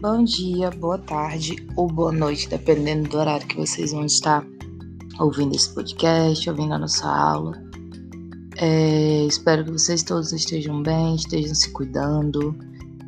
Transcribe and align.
Bom 0.00 0.24
dia, 0.24 0.70
boa 0.72 0.98
tarde 0.98 1.56
ou 1.74 1.86
boa 1.88 2.12
noite, 2.12 2.50
dependendo 2.50 3.08
do 3.08 3.16
horário 3.16 3.46
que 3.46 3.56
vocês 3.56 3.92
vão 3.92 4.04
estar 4.04 4.46
ouvindo 5.18 5.56
esse 5.56 5.72
podcast, 5.72 6.50
ouvindo 6.50 6.74
a 6.74 6.78
nossa 6.78 7.08
aula. 7.08 7.58
É, 8.58 9.24
espero 9.24 9.64
que 9.64 9.70
vocês 9.70 10.02
todos 10.02 10.34
estejam 10.34 10.82
bem, 10.82 11.16
estejam 11.16 11.54
se 11.54 11.70
cuidando 11.70 12.54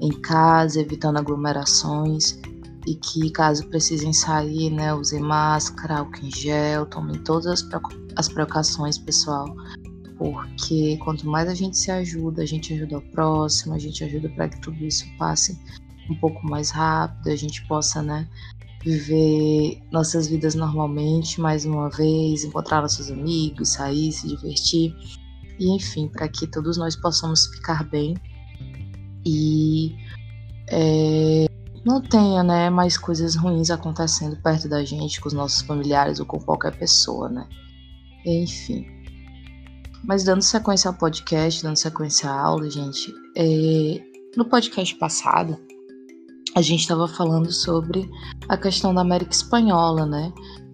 em 0.01 0.09
casa, 0.23 0.81
evitando 0.81 1.19
aglomerações 1.19 2.41
e 2.87 2.95
que 2.95 3.31
caso 3.33 3.67
precisem 3.69 4.15
sair, 4.15 4.71
né, 4.71 4.95
usem 4.95 5.21
máscara, 5.21 5.99
álcool 5.99 6.25
em 6.25 6.31
gel, 6.31 6.87
tomem 6.87 7.23
todas 7.23 7.69
as, 8.17 8.29
precauções, 8.31 8.97
pessoal, 8.97 9.55
porque 10.17 10.97
quanto 11.05 11.29
mais 11.29 11.51
a 11.51 11.55
gente 11.55 11.77
se 11.77 11.91
ajuda, 11.91 12.41
a 12.41 12.47
gente 12.47 12.73
ajuda 12.73 12.97
o 12.97 13.03
próximo, 13.11 13.75
a 13.75 13.79
gente 13.79 14.03
ajuda 14.03 14.31
para 14.31 14.49
que 14.49 14.59
tudo 14.63 14.83
isso 14.83 15.05
passe 15.19 15.55
um 16.11 16.15
pouco 16.15 16.45
mais 16.47 16.71
rápido, 16.71 17.29
a 17.29 17.37
gente 17.37 17.67
possa, 17.67 18.03
né, 18.03 18.29
viver 18.83 19.83
nossas 19.91 20.29
vidas 20.29 20.55
normalmente 20.55 21.41
mais 21.41 21.65
uma 21.65 21.91
vez, 21.91 22.45
encontrar 22.45 22.81
nossos 22.81 23.11
amigos, 23.11 23.71
sair, 23.71 24.13
se 24.13 24.29
divertir, 24.29 24.95
e 25.59 25.75
enfim, 25.75 26.09
para 26.09 26.29
que 26.29 26.47
todos 26.47 26.77
nós 26.77 26.95
possamos 26.97 27.47
ficar 27.49 27.85
bem 27.85 28.15
e 29.27 29.97
é, 30.69 31.47
não 31.85 32.01
tenha, 32.01 32.43
né, 32.43 32.71
mais 32.71 32.97
coisas 32.97 33.35
ruins 33.35 33.71
acontecendo 33.71 34.37
perto 34.37 34.69
da 34.69 34.85
gente, 34.85 35.21
com 35.21 35.29
os 35.29 35.35
nossos 35.35 35.63
familiares 35.63 36.21
ou 36.21 36.27
com 36.27 36.39
qualquer 36.39 36.77
pessoa, 36.77 37.29
né? 37.29 37.49
Enfim. 38.25 38.87
Mas 40.05 40.23
dando 40.23 40.43
sequência 40.43 40.89
ao 40.89 40.95
podcast, 40.95 41.63
dando 41.63 41.77
sequência 41.77 42.31
à 42.31 42.41
aula, 42.41 42.71
gente, 42.71 43.13
é, 43.37 44.01
no 44.37 44.45
podcast 44.45 44.95
passado, 44.97 45.59
a 46.59 46.63
gente 46.63 46.81
estava 46.81 47.07
falando 47.07 47.53
sobre 47.53 48.11
a 48.49 48.57
questão 48.57 48.93
da 48.93 49.01
América 49.03 49.31
Espanhola, 49.31 50.05
né? 50.05 50.33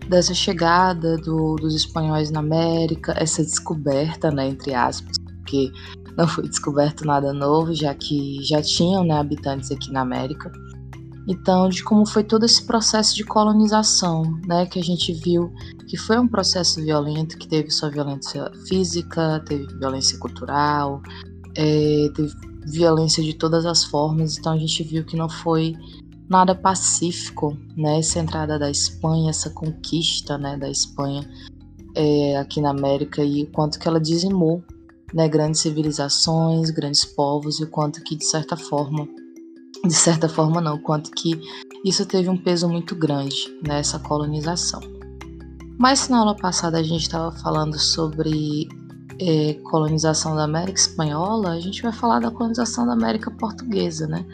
Dessa 0.09 0.33
chegada 0.33 1.19
do, 1.19 1.57
dos 1.57 1.75
espanhóis 1.75 2.31
na 2.31 2.41
América, 2.41 3.15
essa 3.19 3.43
descoberta, 3.43 4.31
né, 4.31 4.49
entre 4.49 4.75
aspas, 4.75 5.17
porque 5.19 5.71
não 6.17 6.27
foi 6.27 6.49
descoberto 6.49 7.05
nada 7.05 7.35
novo, 7.35 7.75
já 7.75 7.95
que 7.95 8.43
já 8.43 8.63
tinham 8.63 9.05
né, 9.05 9.19
habitantes 9.19 9.71
aqui 9.71 9.93
na 9.93 10.01
América. 10.01 10.51
Então, 11.29 11.69
de 11.69 11.83
como 11.83 12.07
foi 12.07 12.25
todo 12.25 12.45
esse 12.45 12.67
processo 12.67 13.15
de 13.15 13.25
colonização, 13.25 14.23
né, 14.47 14.67
que 14.67 14.79
a 14.79 14.83
gente 14.83 15.13
viu 15.13 15.53
que 15.87 15.99
foi 15.99 16.19
um 16.19 16.29
processo 16.29 16.83
violento, 16.83 17.37
que 17.37 17.49
teve 17.49 17.71
sua 17.71 17.91
violência 17.91 18.51
física, 18.67 19.43
teve 19.47 19.67
violência 19.79 20.19
cultural, 20.19 21.03
é, 21.57 22.09
teve 22.15 22.33
violência 22.67 23.23
de 23.23 23.35
todas 23.35 23.67
as 23.67 23.85
formas, 23.85 24.39
então 24.39 24.53
a 24.53 24.59
gente 24.59 24.83
viu 24.83 25.05
que 25.05 25.17
não 25.17 25.29
foi 25.29 25.75
nada 26.29 26.55
pacífico, 26.55 27.57
né, 27.77 27.99
essa 27.99 28.19
entrada 28.19 28.59
da 28.59 28.71
Espanha, 28.71 29.31
essa 29.31 29.51
conquista, 29.51 30.39
né, 30.39 30.57
da 30.57 30.69
Espanha 30.69 31.29
é, 31.95 32.37
aqui 32.37 32.61
na 32.61 32.71
América 32.71 33.23
e 33.23 33.45
o 33.45 33.51
quanto 33.53 33.79
que 33.79 33.87
ela 33.87 34.01
dizimou, 34.01 34.63
né, 35.13 35.29
grandes 35.29 35.61
civilizações, 35.61 36.71
grandes 36.71 37.05
povos 37.05 37.61
e 37.61 37.65
o 37.65 37.71
quanto 37.71 38.03
que 38.03 38.17
de 38.17 38.25
certa 38.25 38.57
forma, 38.57 39.07
de 39.85 39.95
certa 39.95 40.29
forma 40.29 40.61
não, 40.61 40.77
o 40.77 40.83
quanto 40.83 41.11
que 41.11 41.39
isso 41.85 42.05
teve 42.07 42.29
um 42.29 42.37
peso 42.37 42.69
muito 42.69 42.97
grande 42.97 43.57
nessa 43.67 43.99
né, 43.99 44.05
colonização. 44.05 44.81
Mas 45.79 46.09
na 46.09 46.19
aula 46.19 46.37
passada 46.37 46.79
a 46.79 46.83
gente 46.83 47.03
estava 47.03 47.31
falando 47.33 47.79
sobre 47.79 48.69
é, 49.21 49.55
colonização 49.71 50.35
da 50.35 50.45
América 50.45 50.79
Espanhola, 50.79 51.51
a 51.51 51.61
gente 51.61 51.83
vai 51.83 51.93
falar 51.93 52.21
da 52.21 52.31
colonização 52.31 52.87
da 52.87 52.93
América 52.93 53.31
Portuguesa, 53.31 54.07
né? 54.07 54.25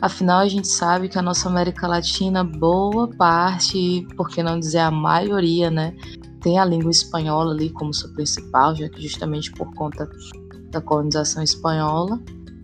Afinal, 0.00 0.40
a 0.40 0.48
gente 0.48 0.68
sabe 0.68 1.08
que 1.08 1.18
a 1.18 1.22
nossa 1.22 1.48
América 1.48 1.86
Latina, 1.88 2.44
boa 2.44 3.08
parte, 3.08 4.06
por 4.16 4.28
que 4.28 4.42
não 4.42 4.58
dizer 4.60 4.78
a 4.78 4.90
maioria, 4.90 5.70
né, 5.70 5.94
tem 6.40 6.58
a 6.58 6.64
língua 6.64 6.90
espanhola 6.90 7.52
ali 7.52 7.70
como 7.70 7.92
sua 7.92 8.10
principal, 8.10 8.76
já 8.76 8.88
que 8.88 9.02
justamente 9.02 9.50
por 9.52 9.74
conta 9.74 10.08
da 10.70 10.80
colonização 10.80 11.42
espanhola. 11.42 12.20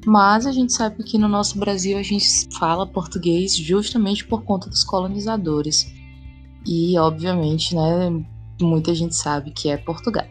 Mas 0.07 0.47
a 0.47 0.53
gente 0.53 0.73
sabe 0.73 1.03
que 1.03 1.19
no 1.19 1.29
nosso 1.29 1.59
Brasil 1.59 1.99
a 1.99 2.03
gente 2.03 2.27
fala 2.57 2.87
português 2.87 3.57
justamente 3.57 4.25
por 4.25 4.43
conta 4.45 4.69
dos 4.69 4.85
colonizadores. 4.85 5.87
E, 6.67 6.97
obviamente, 6.99 7.75
né, 7.75 8.25
muita 8.61 8.95
gente 8.95 9.17
sabe 9.17 9.51
que 9.51 9.71
é 9.71 9.77
Portugal. 9.77 10.27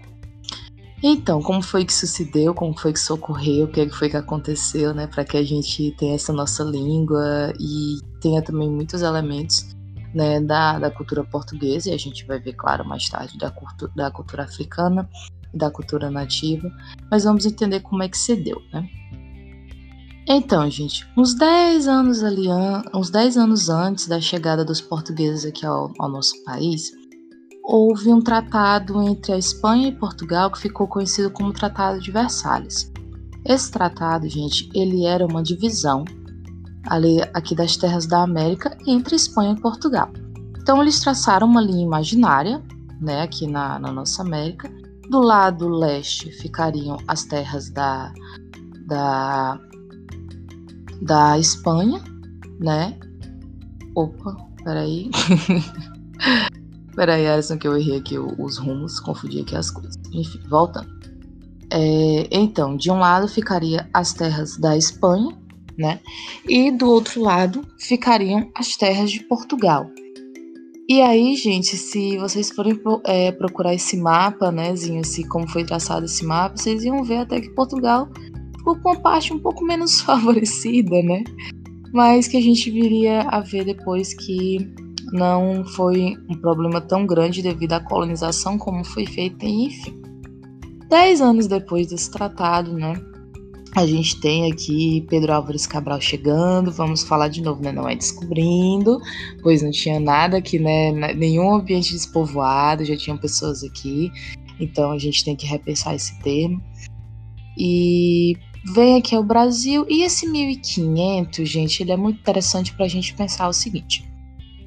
Então, 1.05 1.41
como 1.41 1.61
foi 1.61 1.83
que 1.83 1.91
isso 1.91 2.07
se 2.07 2.23
deu? 2.23 2.53
Como 2.53 2.79
foi 2.79 2.93
que 2.93 2.99
isso 2.99 3.13
ocorreu? 3.13 3.65
O 3.65 3.67
que 3.67 3.89
foi 3.89 4.09
que 4.09 4.15
aconteceu, 4.15 4.93
né? 4.93 5.05
Para 5.05 5.25
que 5.25 5.35
a 5.35 5.43
gente 5.43 5.91
tenha 5.97 6.15
essa 6.15 6.31
nossa 6.31 6.63
língua 6.63 7.53
e 7.59 7.97
tenha 8.21 8.41
também 8.41 8.71
muitos 8.71 9.01
elementos 9.01 9.75
né, 10.15 10.39
da, 10.39 10.79
da 10.79 10.89
cultura 10.89 11.23
portuguesa, 11.25 11.89
e 11.89 11.93
a 11.93 11.97
gente 11.97 12.25
vai 12.25 12.39
ver, 12.39 12.53
claro, 12.53 12.87
mais 12.87 13.09
tarde, 13.09 13.37
da, 13.37 13.51
cultu 13.51 13.89
da 13.95 14.09
cultura 14.11 14.43
africana 14.43 15.09
e 15.53 15.57
da 15.57 15.69
cultura 15.69 16.09
nativa, 16.09 16.71
mas 17.11 17.25
vamos 17.25 17.45
entender 17.45 17.81
como 17.81 18.03
é 18.03 18.07
que 18.07 18.17
se 18.17 18.35
deu, 18.35 18.61
né? 18.71 18.87
Então, 20.25 20.69
gente, 20.69 21.05
uns 21.17 21.33
10 21.33 21.85
anos 21.85 22.23
ali, 22.23 22.47
uns 22.93 23.09
10 23.09 23.37
anos 23.37 23.69
antes 23.69 24.07
da 24.07 24.21
chegada 24.21 24.63
dos 24.63 24.79
portugueses 24.79 25.45
aqui 25.45 25.65
ao, 25.65 25.91
ao 25.99 26.09
nosso 26.09 26.41
país, 26.45 26.91
houve 27.63 28.11
um 28.11 28.21
tratado 28.21 29.01
entre 29.01 29.31
a 29.31 29.37
Espanha 29.37 29.87
e 29.87 29.95
Portugal 29.95 30.51
que 30.51 30.59
ficou 30.59 30.85
conhecido 30.85 31.31
como 31.31 31.53
Tratado 31.53 31.99
de 31.99 32.11
Versalhes. 32.11 32.91
Esse 33.45 33.71
tratado, 33.71 34.27
gente, 34.27 34.69
ele 34.73 35.05
era 35.05 35.25
uma 35.25 35.41
divisão 35.41 36.03
ali, 36.87 37.21
aqui 37.33 37.55
das 37.55 37.77
terras 37.77 38.05
da 38.05 38.21
América 38.21 38.77
entre 38.85 39.15
Espanha 39.15 39.55
e 39.57 39.61
Portugal. 39.61 40.11
Então 40.61 40.81
eles 40.81 40.99
traçaram 40.99 41.47
uma 41.47 41.61
linha 41.61 41.83
imaginária, 41.83 42.61
né, 43.01 43.21
aqui 43.21 43.47
na, 43.47 43.79
na 43.79 43.91
nossa 43.91 44.21
América. 44.21 44.69
Do 45.09 45.21
lado 45.21 45.67
leste 45.67 46.31
ficariam 46.31 46.97
as 47.07 47.25
terras 47.25 47.69
da, 47.69 48.13
da, 48.87 49.59
da 51.01 51.37
Espanha, 51.37 52.01
né? 52.59 52.97
Opa, 53.95 54.37
peraí. 54.63 55.11
Peraí, 56.95 57.27
Alisson, 57.27 57.57
que 57.57 57.67
eu 57.67 57.75
errei 57.75 57.97
aqui 57.97 58.17
os 58.17 58.57
rumos, 58.57 58.99
confundi 58.99 59.41
aqui 59.41 59.55
as 59.55 59.71
coisas. 59.71 59.95
Enfim, 60.11 60.39
voltando. 60.47 60.87
É, 61.71 62.27
então, 62.31 62.77
de 62.77 62.91
um 62.91 62.99
lado 62.99 63.27
ficaria 63.27 63.89
as 63.93 64.13
terras 64.13 64.57
da 64.57 64.77
Espanha, 64.77 65.35
né? 65.77 65.99
E 66.47 66.69
do 66.69 66.87
outro 66.87 67.21
lado 67.21 67.65
ficariam 67.79 68.51
as 68.55 68.75
terras 68.75 69.11
de 69.11 69.21
Portugal. 69.21 69.89
E 70.87 71.01
aí, 71.01 71.35
gente, 71.35 71.77
se 71.77 72.17
vocês 72.17 72.51
forem 72.51 72.79
é, 73.05 73.31
procurar 73.31 73.73
esse 73.73 73.97
mapa, 73.97 74.51
né, 74.51 74.73
esse, 74.73 75.27
como 75.29 75.47
foi 75.47 75.63
traçado 75.63 76.05
esse 76.05 76.25
mapa, 76.25 76.57
vocês 76.57 76.83
iam 76.83 77.03
ver 77.03 77.17
até 77.17 77.39
que 77.39 77.49
Portugal 77.51 78.09
ficou 78.57 78.77
com 78.77 78.89
uma 78.89 78.99
parte 78.99 79.33
um 79.33 79.39
pouco 79.39 79.63
menos 79.63 79.99
favorecida, 80.01 81.01
né? 81.01 81.23
Mas 81.91 82.27
que 82.27 82.37
a 82.37 82.41
gente 82.41 82.69
viria 82.69 83.21
a 83.21 83.39
ver 83.39 83.65
depois 83.65 84.13
que 84.13 84.57
não 85.13 85.63
foi 85.63 86.17
um 86.27 86.35
problema 86.35 86.81
tão 86.81 87.05
grande 87.05 87.43
devido 87.43 87.73
à 87.73 87.79
colonização 87.79 88.57
como 88.57 88.83
foi 88.83 89.05
feita, 89.05 89.45
enfim. 89.45 90.01
Dez 90.89 91.21
anos 91.21 91.45
depois 91.45 91.87
desse 91.87 92.09
tratado, 92.09 92.73
né, 92.73 92.93
a 93.75 93.85
gente 93.85 94.19
tem 94.19 94.51
aqui 94.51 95.05
Pedro 95.09 95.33
Álvares 95.33 95.67
Cabral 95.67 96.01
chegando, 96.01 96.71
vamos 96.71 97.03
falar 97.03 97.27
de 97.27 97.41
novo, 97.41 97.61
né? 97.61 97.71
Não 97.71 97.87
é 97.87 97.95
descobrindo, 97.95 98.99
pois 99.41 99.61
não 99.61 99.71
tinha 99.71 99.99
nada 99.99 100.37
aqui, 100.37 100.57
né? 100.59 100.91
Nenhum 101.13 101.53
ambiente 101.53 101.93
despovoado, 101.93 102.85
já 102.85 102.95
tinham 102.97 103.17
pessoas 103.17 103.63
aqui, 103.63 104.11
então 104.59 104.91
a 104.91 104.97
gente 104.97 105.23
tem 105.23 105.35
que 105.35 105.45
repensar 105.45 105.95
esse 105.95 106.19
termo. 106.21 106.61
E 107.57 108.35
vem 108.73 108.95
aqui 108.97 109.15
ao 109.15 109.23
Brasil, 109.23 109.85
e 109.89 110.03
esse 110.03 110.27
1500, 110.27 111.47
gente, 111.47 111.81
ele 111.81 111.91
é 111.91 111.97
muito 111.97 112.19
interessante 112.19 112.73
para 112.73 112.85
a 112.85 112.89
gente 112.89 113.13
pensar 113.15 113.47
o 113.47 113.53
seguinte: 113.53 114.07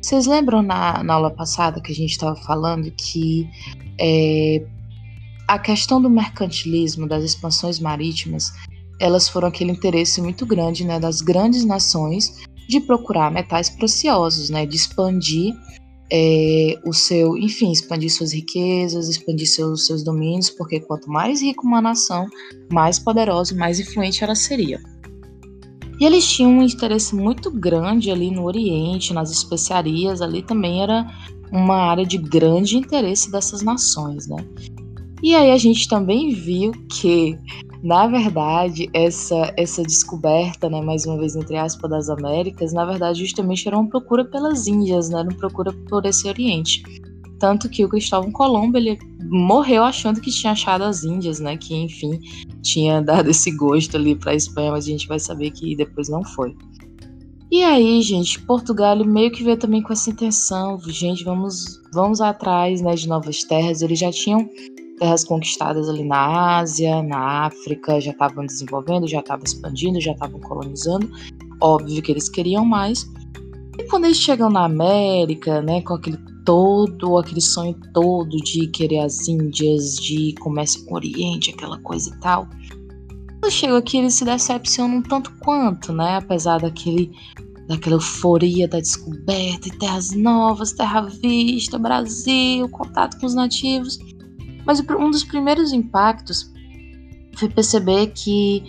vocês 0.06 0.25
lembram 0.25 0.62
na, 0.62 1.03
na 1.03 1.14
aula 1.14 1.32
passada 1.32 1.81
que 1.81 1.91
a 1.91 1.94
gente 1.94 2.12
estava 2.12 2.37
falando 2.37 2.88
que 2.93 3.44
é, 4.00 4.64
a 5.49 5.58
questão 5.58 6.00
do 6.00 6.08
mercantilismo, 6.08 7.08
das 7.08 7.25
expansões 7.25 7.81
marítimas, 7.81 8.53
elas 9.00 9.29
foram 9.29 9.49
aquele 9.49 9.73
interesse 9.73 10.23
muito 10.23 10.47
grande 10.47 10.85
né, 10.85 11.00
das 11.00 11.20
grandes 11.20 11.64
nações 11.64 12.41
de 12.69 12.79
procurar 12.81 13.32
metais 13.32 13.69
preciosos, 13.69 14.49
né, 14.49 14.64
de 14.64 14.76
expandir 14.76 15.53
é, 16.12 16.79
o 16.85 16.93
seu, 16.93 17.37
enfim, 17.37 17.73
expandir 17.73 18.12
suas 18.12 18.32
riquezas, 18.32 19.08
expandir 19.08 19.49
seus, 19.49 19.87
seus 19.87 20.05
domínios, 20.05 20.50
porque 20.50 20.79
quanto 20.79 21.11
mais 21.11 21.43
rica 21.43 21.62
uma 21.62 21.81
nação, 21.81 22.29
mais 22.73 22.97
poderosa 22.97 23.53
e 23.53 23.56
mais 23.56 23.81
influente 23.81 24.23
ela 24.23 24.37
seria. 24.37 24.79
E 25.98 26.04
eles 26.04 26.26
tinham 26.28 26.50
um 26.50 26.62
interesse 26.62 27.14
muito 27.16 27.50
grande 27.50 28.10
ali 28.10 28.31
no 28.31 28.44
Oriente, 28.44 29.14
nas 29.14 29.31
especiarias, 29.31 30.20
ali 30.20 30.43
também 30.43 30.82
era 30.82 31.06
uma 31.50 31.76
área 31.76 32.04
de 32.04 32.19
grande 32.19 32.76
interesse 32.76 33.31
dessas 33.31 33.62
nações, 33.62 34.26
né? 34.28 34.37
E 35.22 35.34
aí 35.34 35.50
a 35.50 35.56
gente 35.58 35.88
também 35.88 36.34
viu 36.34 36.72
que 36.90 37.38
Na 37.82 38.06
verdade, 38.08 38.88
essa, 38.93 39.52
essa 39.56 39.82
descoberta, 39.82 40.69
né, 40.69 40.81
mais 40.81 41.06
uma 41.06 41.19
vez 41.19 41.37
entre 41.37 41.56
aspas, 41.56 41.88
das 41.90 42.08
Américas, 42.08 42.72
na 42.72 42.84
verdade, 42.84 43.20
justamente 43.20 43.69
era 43.69 43.78
uma 43.78 43.88
procura 43.88 44.25
pelas 44.25 44.66
Índias, 44.66 45.08
né, 45.10 45.22
uma 45.22 45.34
procura 45.37 45.72
por 45.88 46.04
esse 46.04 46.26
Oriente. 46.26 46.82
Tanto 47.38 47.69
que 47.69 47.84
o 47.84 47.88
Cristóvão 47.88 48.32
Colombo, 48.32 48.76
ele 48.78 48.98
morreu 49.31 49.84
achando 49.84 50.20
que 50.20 50.31
tinha 50.31 50.52
achado 50.52 50.82
as 50.82 51.04
Índias, 51.04 51.38
né, 51.38 51.56
que, 51.56 51.75
enfim, 51.76 52.19
tinha 52.66 53.00
dado 53.02 53.30
esse 53.30 53.50
gosto 53.50 53.96
ali 53.96 54.14
para 54.14 54.32
a 54.32 54.34
Espanha, 54.34 54.72
mas 54.72 54.84
a 54.84 54.90
gente 54.90 55.08
vai 55.08 55.18
saber 55.18 55.50
que 55.50 55.76
depois 55.76 56.08
não 56.08 56.22
foi. 56.24 56.54
E 57.50 57.62
aí, 57.62 58.02
gente, 58.02 58.42
Portugal 58.42 58.96
meio 59.04 59.30
que 59.30 59.44
veio 59.44 59.56
também 59.56 59.80
com 59.80 59.92
essa 59.92 60.10
intenção, 60.10 60.80
gente, 60.88 61.22
vamos, 61.22 61.80
vamos 61.92 62.20
atrás, 62.20 62.80
né, 62.80 62.94
de 62.94 63.08
novas 63.08 63.44
terras. 63.44 63.82
Eles 63.82 64.00
já 64.00 64.10
tinham 64.10 64.48
terras 64.98 65.22
conquistadas 65.22 65.88
ali 65.88 66.04
na 66.04 66.58
Ásia, 66.58 67.02
na 67.02 67.46
África, 67.46 68.00
já 68.00 68.10
estavam 68.10 68.44
desenvolvendo, 68.44 69.06
já 69.06 69.20
estavam 69.20 69.44
expandindo, 69.44 70.00
já 70.00 70.12
estavam 70.12 70.40
colonizando. 70.40 71.08
Óbvio 71.60 72.02
que 72.02 72.10
eles 72.10 72.28
queriam 72.28 72.64
mais. 72.64 73.06
E 73.78 73.84
quando 73.84 74.06
eles 74.06 74.16
chegam 74.16 74.50
na 74.50 74.64
América, 74.64 75.62
né, 75.62 75.82
com 75.82 75.94
aquele 75.94 76.19
todo, 76.46 77.19
aquele 77.19 77.43
sonho 77.43 77.76
todo 77.93 78.37
de 78.38 78.69
querer 78.69 79.00
as 79.00 79.28
Índias, 79.28 79.96
de 79.96 80.34
comércio 80.40 80.82
com 80.87 80.94
o 80.94 80.96
Oriente, 80.96 81.50
aquela 81.50 81.78
coisa 81.81 82.08
e 82.08 82.20
tal. 82.20 82.48
Quando 83.40 83.52
chegam 83.52 83.76
aqui, 83.76 83.98
eles 83.98 84.14
se 84.14 84.25
decepcionam 84.25 85.02
tanto 85.02 85.31
quanto, 85.40 85.93
né, 85.93 86.16
apesar 86.16 86.60
daquele 86.60 87.12
daquela 87.69 87.96
euforia 87.96 88.69
da 88.69 88.78
descoberta 88.78 89.66
e 89.66 89.72
terras 89.72 90.12
novas, 90.12 90.72
terra 90.72 91.00
vista, 91.00 91.76
Brasil, 91.76 92.69
contato 92.69 93.19
com 93.19 93.26
os 93.26 93.34
nativos. 93.34 93.98
Mas 94.64 94.81
um 94.81 95.10
dos 95.10 95.25
primeiros 95.25 95.72
impactos 95.72 96.52
foi 97.37 97.48
perceber 97.48 98.12
que 98.14 98.62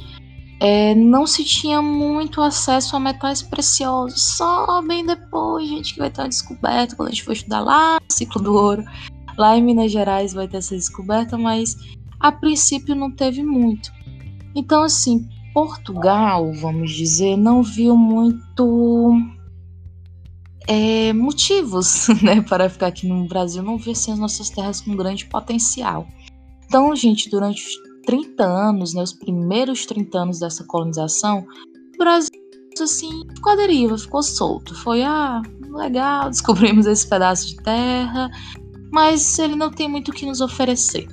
é, 0.59 0.95
não 0.95 1.27
se 1.27 1.44
tinha 1.44 1.81
muito 1.81 2.42
acesso 2.42 2.95
a 2.95 3.00
metais 3.00 3.42
preciosos. 3.42 4.21
Só 4.21 4.81
bem 4.81 5.06
depois, 5.06 5.68
gente, 5.68 5.94
que 5.94 6.00
vai 6.00 6.09
ter 6.09 6.21
uma 6.21 6.30
descoberta 6.30 6.95
quando 6.95 7.09
a 7.09 7.12
gente 7.12 7.24
for 7.24 7.33
estudar 7.33 7.62
lá 7.62 8.00
ciclo 8.12 8.42
do 8.42 8.54
ouro. 8.54 8.83
Lá 9.38 9.56
em 9.56 9.63
Minas 9.63 9.92
Gerais 9.92 10.33
vai 10.33 10.48
ter 10.48 10.57
essa 10.57 10.75
descoberta, 10.75 11.38
mas 11.38 11.75
a 12.19 12.31
princípio 12.31 12.95
não 12.95 13.12
teve 13.12 13.44
muito. 13.44 13.92
Então, 14.56 14.81
assim, 14.81 15.27
Portugal, 15.54 16.51
vamos 16.54 16.92
dizer, 16.92 17.38
não 17.38 17.62
viu 17.62 17.95
muito 17.95 19.13
é, 20.68 21.13
motivos 21.13 22.07
né, 22.24 22.42
para 22.42 22.69
ficar 22.69 22.88
aqui 22.88 23.07
no 23.07 23.27
Brasil, 23.27 23.62
não 23.62 23.77
vê 23.77 23.92
assim, 23.92 24.12
as 24.12 24.19
nossas 24.19 24.50
terras 24.50 24.81
com 24.81 24.95
grande 24.95 25.25
potencial. 25.25 26.07
Então, 26.65 26.95
gente, 26.95 27.30
durante 27.30 27.63
30 28.07 28.44
anos, 28.44 28.94
né, 28.94 29.04
os 29.04 29.12
primeiros 29.12 29.86
30 29.86 30.18
anos 30.18 30.39
dessa 30.39 30.63
colonização, 30.63 31.45
o 31.94 31.98
Brasil 31.98 32.31
assim, 32.81 33.24
ficou 33.36 33.51
à 33.51 33.56
deriva, 33.56 33.98
ficou 33.98 34.24
solto. 34.24 34.74
Foi, 34.75 35.04
ah, 35.04 35.42
legal, 35.69 36.30
descobrimos 36.31 36.86
esse 36.86 37.07
pedaço 37.07 37.48
de 37.48 37.57
terra, 37.57 38.30
mas 38.92 39.38
ele 39.38 39.56
não 39.56 39.69
tem 39.69 39.89
muito 39.89 40.09
o 40.09 40.13
que 40.13 40.25
nos 40.25 40.42
oferecer. 40.42 41.06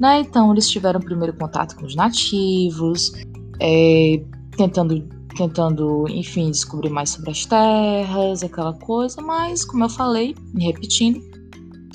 Né? 0.00 0.20
Então, 0.20 0.50
eles 0.52 0.68
tiveram 0.68 0.98
primeiro 0.98 1.36
contato 1.36 1.76
com 1.76 1.84
os 1.84 1.94
nativos, 1.94 3.12
é, 3.60 4.24
tentando 4.56 5.06
tentando, 5.36 6.06
enfim, 6.08 6.48
descobrir 6.50 6.90
mais 6.90 7.10
sobre 7.10 7.32
as 7.32 7.44
terras, 7.44 8.44
aquela 8.44 8.72
coisa, 8.72 9.20
mas, 9.20 9.64
como 9.64 9.82
eu 9.82 9.88
falei, 9.88 10.32
me 10.52 10.66
repetindo, 10.66 11.20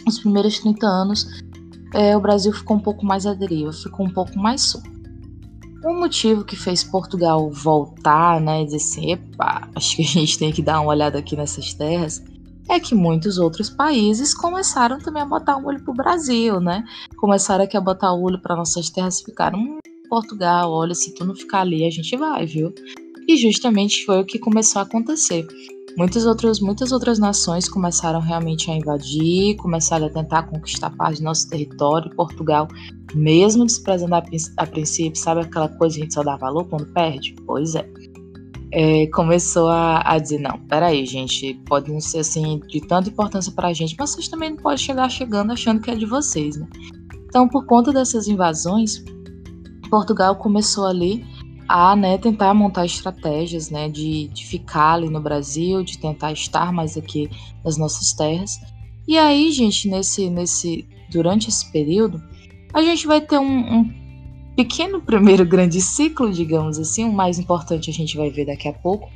os 0.05 0.19
primeiros 0.19 0.59
30 0.59 0.85
anos 0.85 1.25
é, 1.93 2.15
o 2.15 2.21
Brasil 2.21 2.53
ficou 2.53 2.77
um 2.77 2.79
pouco 2.79 3.05
mais 3.05 3.25
à 3.25 3.33
deriva, 3.33 3.71
ficou 3.71 4.05
um 4.05 4.11
pouco 4.11 4.37
mais 4.37 4.61
solto. 4.61 4.89
Um 5.85 5.97
motivo 5.99 6.43
que 6.43 6.57
fez 6.57 6.83
Portugal 6.83 7.49
voltar, 7.49 8.41
né, 8.41 8.61
e 8.61 8.65
dizer 8.65 8.77
assim, 8.77 9.11
epa, 9.13 9.69
acho 9.75 9.95
que 9.95 10.01
a 10.01 10.05
gente 10.05 10.37
tem 10.37 10.51
que 10.51 10.61
dar 10.61 10.81
uma 10.81 10.89
olhada 10.89 11.17
aqui 11.17 11.35
nessas 11.37 11.73
terras, 11.73 12.21
é 12.69 12.79
que 12.79 12.93
muitos 12.93 13.37
outros 13.37 13.69
países 13.69 14.33
começaram 14.33 14.99
também 14.99 15.23
a 15.23 15.25
botar 15.25 15.57
o 15.57 15.65
olho 15.65 15.83
pro 15.83 15.93
Brasil, 15.93 16.59
né? 16.59 16.83
Começaram 17.17 17.63
aqui 17.63 17.75
a 17.75 17.81
botar 17.81 18.13
o 18.13 18.21
olho 18.21 18.39
para 18.39 18.55
nossas 18.55 18.89
terras 18.91 19.19
e 19.19 19.25
ficaram, 19.25 19.57
hum, 19.57 19.79
Portugal, 20.07 20.71
olha, 20.71 20.93
se 20.93 21.13
tu 21.15 21.25
não 21.25 21.35
ficar 21.35 21.61
ali, 21.61 21.83
a 21.85 21.89
gente 21.89 22.15
vai, 22.15 22.45
viu? 22.45 22.71
E 23.27 23.37
justamente 23.37 24.05
foi 24.05 24.21
o 24.21 24.25
que 24.25 24.37
começou 24.37 24.81
a 24.81 24.83
acontecer. 24.83 25.47
Muitas 25.97 26.25
outras, 26.25 26.59
muitas 26.59 26.91
outras 26.91 27.19
nações 27.19 27.67
começaram 27.67 28.19
realmente 28.19 28.71
a 28.71 28.75
invadir, 28.75 29.55
começaram 29.57 30.07
a 30.07 30.09
tentar 30.09 30.43
conquistar 30.43 30.89
parte 30.91 31.19
do 31.19 31.25
nosso 31.25 31.49
território. 31.49 32.13
Portugal, 32.15 32.67
mesmo 33.13 33.65
desprezando 33.65 34.15
a, 34.15 34.23
a 34.57 34.65
princípio, 34.65 35.19
sabe 35.19 35.41
aquela 35.41 35.67
coisa 35.67 35.95
que 35.95 36.01
a 36.01 36.03
gente 36.05 36.13
só 36.13 36.23
dá 36.23 36.37
valor 36.37 36.65
quando 36.65 36.85
perde? 36.93 37.35
Pois 37.45 37.75
é. 37.75 37.89
é 38.71 39.07
começou 39.07 39.67
a, 39.67 40.01
a, 40.05 40.17
dizer: 40.17 40.39
não, 40.39 40.59
peraí, 40.67 41.05
gente, 41.05 41.53
pode 41.65 41.91
não 41.91 41.99
ser 41.99 42.19
assim 42.19 42.59
de 42.67 42.81
tanta 42.81 43.09
importância 43.09 43.51
para 43.51 43.69
a 43.69 43.73
gente, 43.73 43.95
mas 43.97 44.11
vocês 44.11 44.27
também 44.27 44.51
não 44.51 44.57
podem 44.57 44.77
chegar 44.77 45.09
chegando 45.09 45.51
achando 45.51 45.81
que 45.81 45.91
é 45.91 45.95
de 45.95 46.05
vocês, 46.05 46.55
né? 46.57 46.67
Então, 47.25 47.47
por 47.47 47.65
conta 47.65 47.91
dessas 47.91 48.27
invasões, 48.27 49.03
Portugal 49.89 50.35
começou 50.35 50.85
ali 50.85 51.25
a 51.69 51.95
né, 51.95 52.17
tentar 52.17 52.51
montar 52.55 52.83
estratégias 52.83 53.69
né, 53.69 53.87
de, 53.87 54.27
de 54.29 54.43
ficar 54.43 54.93
ali 54.93 55.07
no 55.07 55.21
Brasil, 55.21 55.83
de 55.83 55.99
tentar 55.99 56.31
estar 56.31 56.73
mais 56.73 56.97
aqui 56.97 57.29
nas 57.63 57.77
nossas 57.77 58.11
terras. 58.11 58.59
E 59.07 59.15
aí, 59.19 59.51
gente, 59.51 59.87
nesse, 59.87 60.31
nesse, 60.31 60.87
durante 61.11 61.47
esse 61.47 61.71
período, 61.71 62.19
a 62.73 62.81
gente 62.81 63.05
vai 63.05 63.21
ter 63.21 63.37
um, 63.37 63.75
um 63.75 63.93
pequeno 64.55 64.99
primeiro 65.05 65.45
grande 65.45 65.79
ciclo, 65.79 66.31
digamos 66.31 66.79
assim, 66.79 67.03
o 67.03 67.13
mais 67.13 67.37
importante 67.37 67.91
a 67.91 67.93
gente 67.93 68.17
vai 68.17 68.31
ver 68.31 68.47
daqui 68.47 68.67
a 68.67 68.73
pouco, 68.73 69.07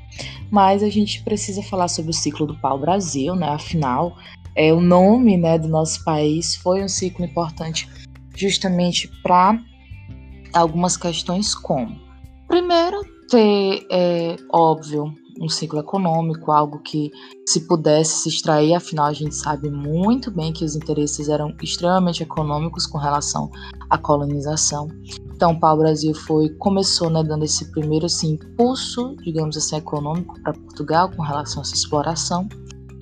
mas 0.52 0.84
a 0.84 0.90
gente 0.92 1.24
precisa 1.24 1.64
falar 1.64 1.88
sobre 1.88 2.12
o 2.12 2.14
ciclo 2.14 2.46
do 2.46 2.56
pau-brasil, 2.60 3.36
né? 3.36 3.50
Afinal, 3.50 4.16
é 4.56 4.72
o 4.72 4.80
nome, 4.80 5.38
né, 5.38 5.58
do 5.58 5.68
nosso 5.68 6.04
país 6.04 6.56
foi 6.56 6.84
um 6.84 6.88
ciclo 6.88 7.26
importante 7.26 7.90
justamente 8.36 9.08
para 9.24 9.60
algumas 10.54 10.96
questões 10.96 11.56
como 11.56 12.03
Primeiro, 12.48 13.02
ter, 13.30 13.86
é, 13.90 14.36
óbvio, 14.52 15.14
um 15.42 15.50
ciclo 15.50 15.80
econômico, 15.80 16.52
algo 16.52 16.80
que 16.80 17.12
se 17.48 17.68
pudesse 17.68 18.22
se 18.22 18.30
extrair, 18.30 18.74
afinal 18.74 19.08
a 19.08 19.14
gente 19.14 19.36
sabe 19.36 19.70
muito 19.70 20.32
bem 20.32 20.54
que 20.54 20.64
os 20.64 20.76
interesses 20.76 21.30
eram 21.30 21.54
extremamente 21.62 22.24
econômicos 22.24 22.86
com 22.86 22.98
relação 22.98 23.50
à 23.90 23.98
colonização. 23.98 24.88
Então, 25.36 25.52
o 25.52 25.60
pau-brasil 25.60 26.14
foi 26.14 26.50
começou 26.56 27.10
né, 27.10 27.24
dando 27.24 27.44
esse 27.44 27.70
primeiro 27.72 28.06
assim, 28.06 28.34
impulso, 28.34 29.16
digamos 29.24 29.58
assim, 29.58 29.78
econômico 29.78 30.40
para 30.42 30.54
Portugal 30.54 31.10
com 31.10 31.22
relação 31.22 31.62
a 31.62 31.66
essa 31.66 31.74
exploração. 31.74 32.48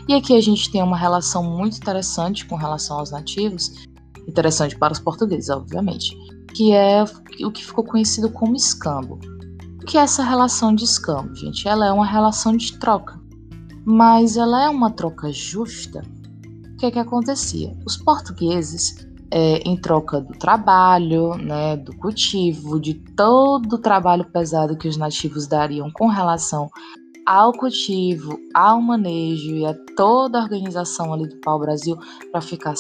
E 0.07 0.13
aqui 0.13 0.36
a 0.36 0.41
gente 0.41 0.71
tem 0.71 0.81
uma 0.81 0.98
relação 0.98 1.43
muito 1.43 1.77
interessante 1.77 2.45
com 2.45 2.55
relação 2.55 3.00
aos 3.00 3.12
nativos, 3.12 3.86
interessante 4.27 4.77
para 4.77 4.93
os 4.93 5.00
portugueses, 5.00 5.50
obviamente, 5.50 6.15
que 6.53 6.72
é 6.74 7.03
o 7.43 7.51
que 7.51 7.65
ficou 7.65 7.84
conhecido 7.84 8.29
como 8.29 8.55
escambo. 8.55 9.20
O 9.81 9.86
que 9.86 9.98
é 9.98 10.01
essa 10.01 10.24
relação 10.24 10.75
de 10.75 10.84
escambo, 10.84 11.34
gente? 11.36 11.67
Ela 11.67 11.88
é 11.88 11.91
uma 11.91 12.05
relação 12.05 12.55
de 12.55 12.77
troca, 12.77 13.20
mas 13.86 14.38
ela 14.38 14.63
é 14.65 14.70
uma 14.70 14.91
troca 14.91 15.31
justa. 15.31 16.03
O 16.74 16.77
que 16.77 16.86
é 16.86 16.91
que 16.91 17.00
acontecia? 17.00 17.75
Os 17.86 17.98
portugueses, 17.98 19.08
é, 19.31 19.58
em 19.60 19.77
troca 19.77 20.20
do 20.20 20.34
trabalho, 20.38 21.36
né, 21.36 21.77
do 21.77 21.96
cultivo, 21.98 22.79
de 22.79 22.96
todo 23.15 23.74
o 23.74 23.79
trabalho 23.79 24.25
pesado 24.25 24.77
que 24.77 24.88
os 24.88 24.98
nativos 24.98 25.48
dariam 25.48 25.89
com 25.91 26.08
relação 26.08 26.70
ao 27.25 27.53
cultivo, 27.53 28.38
ao 28.53 28.81
manejo 28.81 29.55
e 29.55 29.65
a 29.65 29.74
toda 29.96 30.39
a 30.39 30.43
organização 30.43 31.13
ali 31.13 31.27
do 31.27 31.39
pau-brasil 31.39 31.98
para 32.31 32.41
ficar 32.41 32.75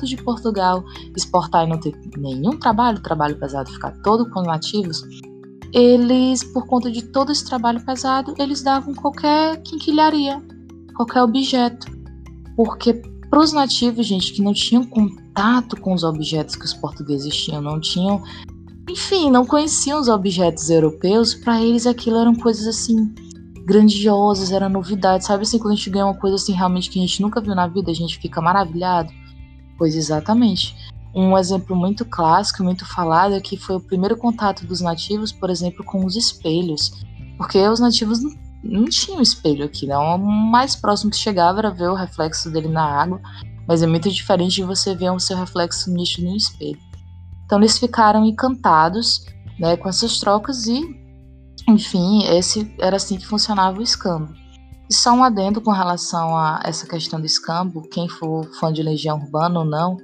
de 0.00 0.16
Portugal, 0.16 0.84
exportar 1.16 1.66
e 1.66 1.70
não 1.70 1.78
ter 1.78 1.94
nenhum 2.16 2.58
trabalho, 2.58 3.00
trabalho 3.00 3.38
pesado, 3.38 3.70
ficar 3.70 3.92
todo 4.02 4.28
com 4.30 4.42
nativos, 4.42 5.02
eles, 5.72 6.44
por 6.44 6.66
conta 6.66 6.90
de 6.90 7.02
todo 7.02 7.32
esse 7.32 7.44
trabalho 7.44 7.84
pesado, 7.84 8.34
eles 8.38 8.62
davam 8.62 8.94
qualquer 8.94 9.62
quinquilharia, 9.62 10.42
qualquer 10.94 11.22
objeto. 11.22 11.86
Porque 12.56 12.94
para 13.30 13.40
os 13.40 13.52
nativos, 13.52 14.06
gente, 14.06 14.32
que 14.34 14.42
não 14.42 14.52
tinham 14.52 14.84
contato 14.84 15.80
com 15.80 15.94
os 15.94 16.04
objetos 16.04 16.54
que 16.54 16.66
os 16.66 16.74
portugueses 16.74 17.34
tinham, 17.34 17.62
não 17.62 17.80
tinham, 17.80 18.22
enfim, 18.90 19.30
não 19.30 19.46
conheciam 19.46 19.98
os 19.98 20.08
objetos 20.08 20.68
europeus, 20.68 21.34
para 21.34 21.62
eles 21.62 21.86
aquilo 21.86 22.18
eram 22.18 22.34
coisas 22.34 22.66
assim 22.66 23.14
grandiosas, 23.64 24.52
era 24.52 24.68
novidade, 24.68 25.24
sabe 25.24 25.44
assim, 25.44 25.58
quando 25.58 25.72
a 25.72 25.76
gente 25.76 25.88
ganha 25.88 26.04
uma 26.04 26.16
coisa 26.16 26.36
assim 26.36 26.52
realmente 26.52 26.90
que 26.90 26.98
a 26.98 27.02
gente 27.02 27.22
nunca 27.22 27.40
viu 27.40 27.54
na 27.54 27.66
vida, 27.66 27.90
a 27.90 27.94
gente 27.94 28.18
fica 28.18 28.42
maravilhado. 28.42 29.10
Pois 29.78 29.94
exatamente. 29.94 30.76
Um 31.14 31.36
exemplo 31.36 31.76
muito 31.76 32.04
clássico, 32.04 32.64
muito 32.64 32.86
falado, 32.86 33.34
é 33.34 33.40
que 33.40 33.56
foi 33.56 33.76
o 33.76 33.80
primeiro 33.80 34.16
contato 34.16 34.66
dos 34.66 34.80
nativos, 34.80 35.30
por 35.30 35.50
exemplo, 35.50 35.84
com 35.84 36.04
os 36.04 36.16
espelhos. 36.16 37.04
Porque 37.36 37.58
os 37.58 37.80
nativos 37.80 38.22
não, 38.22 38.32
não 38.62 38.84
tinham 38.86 39.20
espelho 39.20 39.64
aqui, 39.64 39.86
né? 39.86 39.96
O 39.96 40.16
mais 40.18 40.74
próximo 40.74 41.10
que 41.10 41.16
chegava 41.16 41.58
era 41.58 41.70
ver 41.70 41.90
o 41.90 41.94
reflexo 41.94 42.50
dele 42.50 42.68
na 42.68 42.84
água, 42.84 43.20
mas 43.68 43.82
é 43.82 43.86
muito 43.86 44.10
diferente 44.10 44.54
de 44.54 44.64
você 44.64 44.94
ver 44.94 45.10
o 45.10 45.18
seu 45.18 45.36
reflexo 45.36 45.90
nítido 45.92 46.28
no 46.28 46.36
espelho. 46.36 46.78
Então 47.44 47.58
eles 47.58 47.78
ficaram 47.78 48.24
encantados 48.24 49.26
né, 49.58 49.76
com 49.76 49.88
essas 49.88 50.18
trocas 50.18 50.66
e, 50.66 50.80
enfim, 51.68 52.24
esse 52.24 52.74
era 52.80 52.96
assim 52.96 53.18
que 53.18 53.26
funcionava 53.26 53.78
o 53.78 53.82
escambo. 53.82 54.32
E 54.92 54.94
só 54.94 55.10
um 55.14 55.24
adendo 55.24 55.58
com 55.58 55.70
relação 55.70 56.36
a 56.36 56.60
essa 56.66 56.86
questão 56.86 57.18
do 57.18 57.24
escambo, 57.24 57.80
quem 57.88 58.06
for 58.10 58.44
fã 58.60 58.70
de 58.70 58.82
Legião 58.82 59.18
Urbana 59.18 59.60
ou 59.60 59.64
não, 59.64 59.96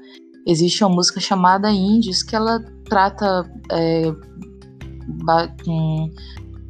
existe 0.46 0.82
uma 0.82 0.88
música 0.88 1.20
chamada 1.20 1.70
Índios 1.70 2.22
que 2.22 2.34
ela 2.34 2.58
trata 2.88 3.44
é, 3.70 4.10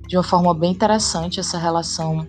de 0.08 0.16
uma 0.16 0.24
forma 0.24 0.52
bem 0.52 0.72
interessante 0.72 1.38
essa 1.38 1.58
relação 1.58 2.26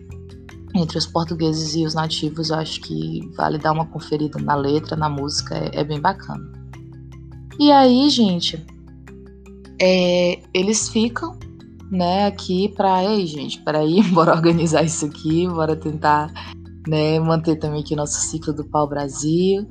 entre 0.76 0.96
os 0.96 1.08
portugueses 1.08 1.74
e 1.74 1.84
os 1.84 1.96
nativos. 1.96 2.52
Eu 2.52 2.58
acho 2.58 2.82
que 2.82 3.28
vale 3.36 3.58
dar 3.58 3.72
uma 3.72 3.88
conferida 3.88 4.38
na 4.40 4.54
letra, 4.54 4.96
na 4.96 5.10
música, 5.10 5.56
é, 5.58 5.72
é 5.74 5.84
bem 5.84 6.00
bacana. 6.00 6.52
E 7.60 7.72
aí, 7.72 8.12
gente, 8.12 8.64
é, 9.82 10.40
eles 10.54 10.88
ficam 10.88 11.36
né, 11.92 12.28
aqui 12.28 12.70
para, 12.76 13.04
ei, 13.04 13.26
gente, 13.26 13.62
aí, 13.66 14.02
bora 14.14 14.34
organizar 14.34 14.84
isso 14.84 15.06
aqui, 15.06 15.48
bora 15.48 15.76
tentar, 15.76 16.32
né, 16.88 17.20
manter 17.20 17.58
também 17.58 17.82
aqui 17.82 17.96
nosso 17.96 18.20
ciclo 18.20 18.54
do 18.54 18.66
pau 18.66 18.88
Brasil. 18.88 19.68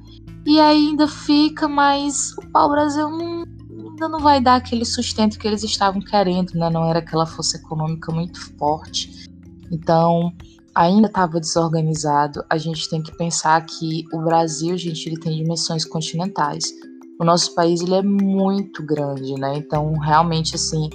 E 0.47 0.61
ainda 0.61 1.07
fica, 1.07 1.69
mas 1.69 2.33
o 2.39 2.51
pau 2.51 2.71
Brasil 2.71 3.09
não, 3.11 3.45
ainda 3.71 4.09
não 4.09 4.21
vai 4.21 4.41
dar 4.41 4.57
aquele 4.57 4.85
sustento 4.85 5.39
que 5.39 5.47
eles 5.47 5.63
estavam 5.63 6.01
querendo, 6.01 6.55
né? 6.55 6.71
Não 6.71 6.89
era 6.89 7.01
aquela 7.01 7.27
força 7.27 7.59
econômica 7.59 8.11
muito 8.13 8.41
forte. 8.57 9.29
Então, 9.71 10.33
ainda 10.75 11.09
estava 11.09 11.41
desorganizado. 11.41 12.43
A 12.49 12.57
gente 12.57 12.89
tem 12.89 13.03
que 13.03 13.15
pensar 13.17 13.61
que 13.67 14.05
o 14.13 14.23
Brasil, 14.23 14.79
gente, 14.79 15.07
ele 15.07 15.19
tem 15.19 15.37
dimensões 15.37 15.85
continentais. 15.85 16.73
O 17.21 17.25
nosso 17.25 17.55
país 17.55 17.81
ele 17.81 17.95
é 17.95 18.03
muito 18.03 18.83
grande, 18.83 19.35
né? 19.35 19.57
Então, 19.57 19.93
realmente, 19.99 20.55
assim, 20.55 20.89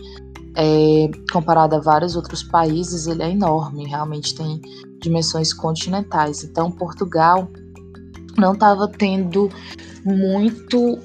é, 0.55 1.09
comparado 1.31 1.75
a 1.75 1.79
vários 1.79 2.15
outros 2.15 2.43
países, 2.43 3.07
ele 3.07 3.23
é 3.23 3.31
enorme. 3.31 3.87
Realmente 3.87 4.35
tem 4.35 4.61
dimensões 4.99 5.53
continentais. 5.53 6.43
Então, 6.43 6.71
Portugal 6.71 7.49
não 8.37 8.53
estava 8.53 8.87
tendo 8.87 9.49
muito 10.05 10.99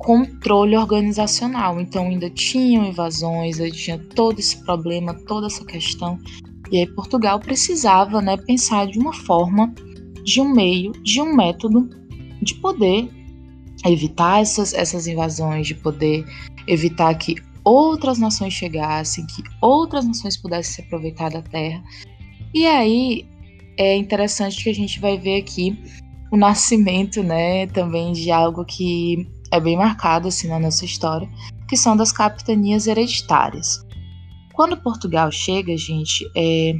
controle 0.00 0.76
organizacional. 0.76 1.80
Então 1.80 2.04
ainda 2.04 2.30
tinham 2.30 2.86
invasões, 2.86 3.60
ainda 3.60 3.74
tinha 3.74 3.98
todo 3.98 4.38
esse 4.38 4.56
problema, 4.64 5.14
toda 5.26 5.46
essa 5.46 5.64
questão. 5.64 6.18
E 6.70 6.78
aí 6.78 6.86
Portugal 6.86 7.38
precisava, 7.38 8.20
né, 8.20 8.36
pensar 8.36 8.86
de 8.86 8.98
uma 8.98 9.12
forma, 9.12 9.72
de 10.24 10.40
um 10.40 10.48
meio, 10.48 10.92
de 11.02 11.20
um 11.20 11.34
método 11.34 11.88
de 12.42 12.54
poder 12.54 13.10
evitar 13.84 14.40
essas, 14.40 14.72
essas 14.72 15.06
invasões, 15.06 15.66
de 15.66 15.74
poder 15.74 16.24
evitar 16.66 17.12
que 17.14 17.36
outras 17.64 18.18
nações 18.18 18.52
chegassem, 18.52 19.26
que 19.26 19.42
outras 19.60 20.06
nações 20.06 20.36
pudessem 20.36 20.74
se 20.74 20.80
aproveitar 20.82 21.30
da 21.30 21.42
terra. 21.42 21.82
E 22.52 22.66
aí 22.66 23.28
é 23.76 23.96
interessante 23.96 24.62
que 24.62 24.70
a 24.70 24.74
gente 24.74 25.00
vai 25.00 25.18
ver 25.18 25.40
aqui 25.40 25.78
o 26.30 26.36
nascimento, 26.36 27.22
né, 27.22 27.66
também 27.68 28.12
de 28.12 28.30
algo 28.30 28.64
que 28.64 29.28
é 29.50 29.58
bem 29.58 29.76
marcado 29.76 30.28
assim 30.28 30.48
na 30.48 30.58
nossa 30.60 30.84
história, 30.84 31.28
que 31.68 31.76
são 31.76 31.96
das 31.96 32.12
capitanias 32.12 32.86
hereditárias. 32.86 33.84
Quando 34.52 34.76
Portugal 34.76 35.30
chega, 35.32 35.76
gente, 35.76 36.24
é 36.36 36.74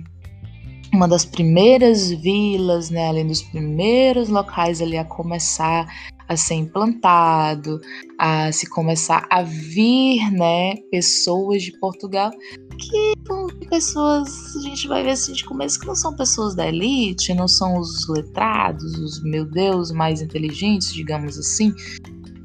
uma 0.93 1.09
das 1.09 1.25
primeiras 1.25 2.11
vilas, 2.11 2.91
né, 2.91 3.09
além 3.09 3.27
dos 3.27 3.43
primeiros 3.43 4.29
locais 4.29 4.83
ali 4.83 4.97
a 4.97 5.05
começar 5.05 5.87
a 6.31 6.37
ser 6.37 6.55
implantado, 6.55 7.81
a 8.17 8.53
se 8.53 8.71
começar 8.71 9.27
a 9.29 9.43
vir, 9.43 10.31
né, 10.31 10.77
pessoas 10.89 11.61
de 11.61 11.77
Portugal 11.81 12.31
que 12.79 13.67
pessoas, 13.69 14.57
a 14.57 14.61
gente 14.61 14.87
vai 14.87 15.03
ver 15.03 15.11
assim 15.11 15.33
de 15.33 15.45
começo 15.45 15.79
que 15.79 15.87
não 15.87 15.95
são 15.97 16.15
pessoas 16.15 16.55
da 16.55 16.67
elite, 16.69 17.35
não 17.35 17.49
são 17.49 17.79
os 17.79 18.09
letrados, 18.09 18.95
os 18.95 19.23
meu 19.25 19.45
Deus 19.45 19.91
mais 19.91 20.23
inteligentes, 20.23 20.93
digamos 20.93 21.37
assim, 21.37 21.75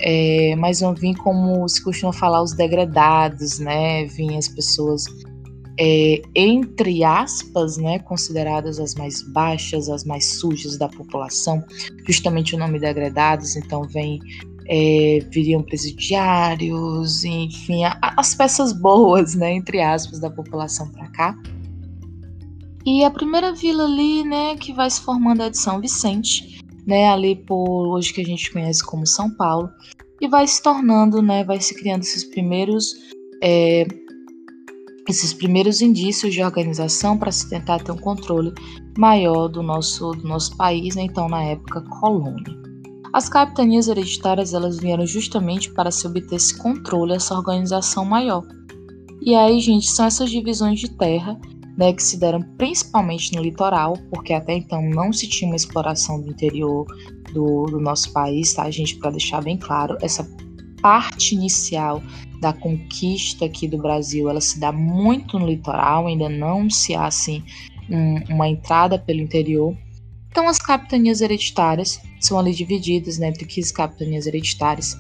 é, 0.01 0.55
mas 0.57 0.79
vão 0.81 0.93
vir 0.93 1.15
como 1.17 1.67
se 1.69 1.83
costuma 1.83 2.11
falar 2.11 2.41
os 2.41 2.53
degradados, 2.53 3.59
né? 3.59 4.05
Vêm 4.05 4.37
as 4.37 4.47
pessoas 4.47 5.05
é, 5.77 6.21
entre 6.33 7.03
aspas, 7.03 7.77
né, 7.77 7.99
consideradas 7.99 8.79
as 8.79 8.95
mais 8.95 9.21
baixas, 9.21 9.89
as 9.89 10.05
mais 10.05 10.39
sujas 10.39 10.77
da 10.77 10.87
população, 10.87 11.63
justamente 12.07 12.55
o 12.55 12.59
nome 12.59 12.79
degradados, 12.79 13.55
então 13.55 13.83
vem 13.83 14.19
é, 14.67 15.19
viriam 15.29 15.61
presidiários, 15.61 17.23
enfim, 17.23 17.83
a, 17.83 17.97
as 18.17 18.33
peças 18.33 18.71
boas, 18.73 19.35
né, 19.35 19.53
entre 19.53 19.81
aspas, 19.81 20.19
da 20.19 20.29
população 20.29 20.89
para 20.89 21.07
cá. 21.09 21.37
E 22.85 23.03
a 23.03 23.11
primeira 23.11 23.51
vila 23.51 23.83
ali, 23.83 24.23
né, 24.23 24.55
que 24.55 24.71
vai 24.71 24.89
se 24.89 25.01
formando 25.01 25.43
é 25.43 25.49
de 25.49 25.57
São 25.57 25.81
Vicente, 25.81 26.59
né, 26.85 27.09
ali 27.09 27.35
por 27.35 27.95
hoje 27.95 28.13
que 28.13 28.21
a 28.21 28.25
gente 28.25 28.51
conhece 28.51 28.83
como 28.83 29.05
São 29.05 29.29
Paulo, 29.29 29.69
e 30.21 30.27
vai 30.27 30.47
se 30.47 30.61
tornando, 30.63 31.21
né, 31.21 31.43
vai 31.43 31.59
se 31.59 31.75
criando 31.75 32.03
esses 32.03 32.23
primeiros 32.23 32.93
é, 33.43 33.85
esses 35.07 35.33
primeiros 35.33 35.81
indícios 35.81 36.33
de 36.33 36.43
organização 36.43 37.17
para 37.17 37.31
se 37.31 37.49
tentar 37.49 37.79
ter 37.83 37.91
um 37.91 37.97
controle 37.97 38.53
maior 38.97 39.47
do 39.47 39.61
nosso, 39.61 40.11
do 40.11 40.27
nosso 40.27 40.55
país, 40.57 40.95
né, 40.95 41.03
então 41.03 41.27
na 41.27 41.43
época 41.43 41.81
colônia. 41.99 42.55
As 43.13 43.29
capitanias 43.29 43.87
hereditárias 43.87 44.53
elas 44.53 44.77
vieram 44.77 45.05
justamente 45.05 45.71
para 45.71 45.91
se 45.91 46.05
obter 46.05 46.35
esse 46.35 46.57
controle, 46.57 47.13
essa 47.13 47.35
organização 47.35 48.03
maior. 48.03 48.43
E 49.21 49.33
aí, 49.33 49.59
gente, 49.59 49.89
são 49.89 50.05
essas 50.05 50.29
divisões 50.29 50.79
de 50.79 50.89
terra 50.89 51.39
né, 51.77 51.93
que 51.93 52.03
se 52.03 52.17
deram 52.17 52.41
principalmente 52.57 53.33
no 53.35 53.41
litoral, 53.41 53.97
porque 54.09 54.33
até 54.33 54.53
então 54.55 54.81
não 54.81 55.11
se 55.11 55.27
tinha 55.27 55.49
uma 55.49 55.55
exploração 55.55 56.21
do 56.21 56.29
interior 56.29 56.85
do, 57.33 57.65
do 57.65 57.79
nosso 57.79 58.11
país, 58.13 58.53
tá, 58.53 58.69
gente? 58.69 58.97
Para 58.97 59.11
deixar 59.11 59.41
bem 59.41 59.57
claro, 59.57 59.97
essa 60.01 60.23
parte 60.85 61.33
inicial 61.33 62.03
da 62.39 62.53
conquista 62.53 63.45
aqui 63.45 63.67
do 63.67 63.79
Brasil, 63.79 64.29
ela 64.29 64.39
se 64.39 64.59
dá 64.59 64.71
muito 64.71 65.39
no 65.39 65.47
litoral, 65.47 66.05
ainda 66.05 66.29
não 66.29 66.69
se 66.69 66.93
há 66.93 67.07
assim 67.07 67.43
um, 67.89 68.35
uma 68.35 68.47
entrada 68.47 68.99
pelo 68.99 69.19
interior. 69.19 69.75
Então, 70.29 70.47
as 70.47 70.59
capitanias 70.59 71.21
hereditárias 71.21 71.99
são 72.19 72.37
ali 72.37 72.53
divididas 72.53 73.17
né, 73.17 73.29
entre 73.29 73.47
15 73.47 73.73
capitanias 73.73 74.27
hereditárias. 74.27 74.95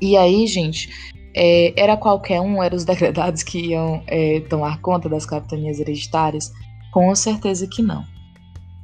E 0.00 0.16
aí, 0.16 0.46
gente, 0.46 0.88
é, 1.34 1.74
era 1.76 1.96
qualquer 1.96 2.40
um, 2.40 2.62
eram 2.62 2.76
os 2.76 2.84
degradados 2.86 3.42
que 3.42 3.70
iam 3.70 4.04
é, 4.06 4.38
tomar 4.48 4.80
conta 4.82 5.08
das 5.08 5.26
capitanias 5.26 5.80
hereditárias? 5.80 6.52
Com 6.92 7.12
certeza 7.16 7.66
que 7.66 7.82
não. 7.82 8.04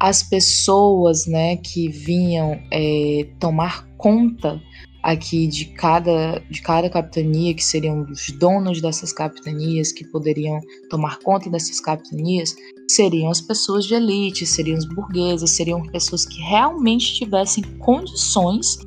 As 0.01 0.21
pessoas 0.21 1.29
né, 1.29 1.59
que 1.59 1.89
vinham 1.89 2.61
é, 2.73 3.29
tomar 3.39 3.87
conta 3.97 4.61
aqui 5.03 5.47
de 5.49 5.67
cada, 5.67 6.39
de 6.49 6.63
cada 6.63 6.89
capitania, 6.89 7.55
que 7.55 7.65
seriam 7.65 8.03
os 8.03 8.31
donos 8.31 8.81
dessas 8.81 9.13
capitanias, 9.13 9.91
que 9.91 10.05
poderiam 10.05 10.61
tomar 10.89 11.19
conta 11.19 11.51
dessas 11.51 11.81
capitanias, 11.81 12.55
seriam 12.89 13.31
as 13.31 13.41
pessoas 13.41 13.85
de 13.85 13.95
elite, 13.95 14.47
seriam 14.47 14.79
os 14.79 14.87
burgueses, 14.87 15.51
seriam 15.51 15.83
pessoas 15.83 16.25
que 16.25 16.41
realmente 16.41 17.15
tivessem 17.15 17.65
condições 17.79 18.79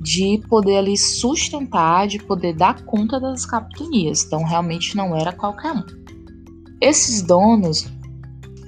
de 0.00 0.40
poder 0.48 0.76
ali 0.78 0.96
sustentar, 0.96 2.06
de 2.06 2.18
poder 2.18 2.54
dar 2.54 2.84
conta 2.84 3.20
das 3.20 3.44
capitanias. 3.44 4.24
Então, 4.24 4.44
realmente 4.44 4.96
não 4.96 5.14
era 5.14 5.32
qualquer 5.32 5.72
um. 5.72 5.84
Esses 6.80 7.20
donos, 7.20 7.88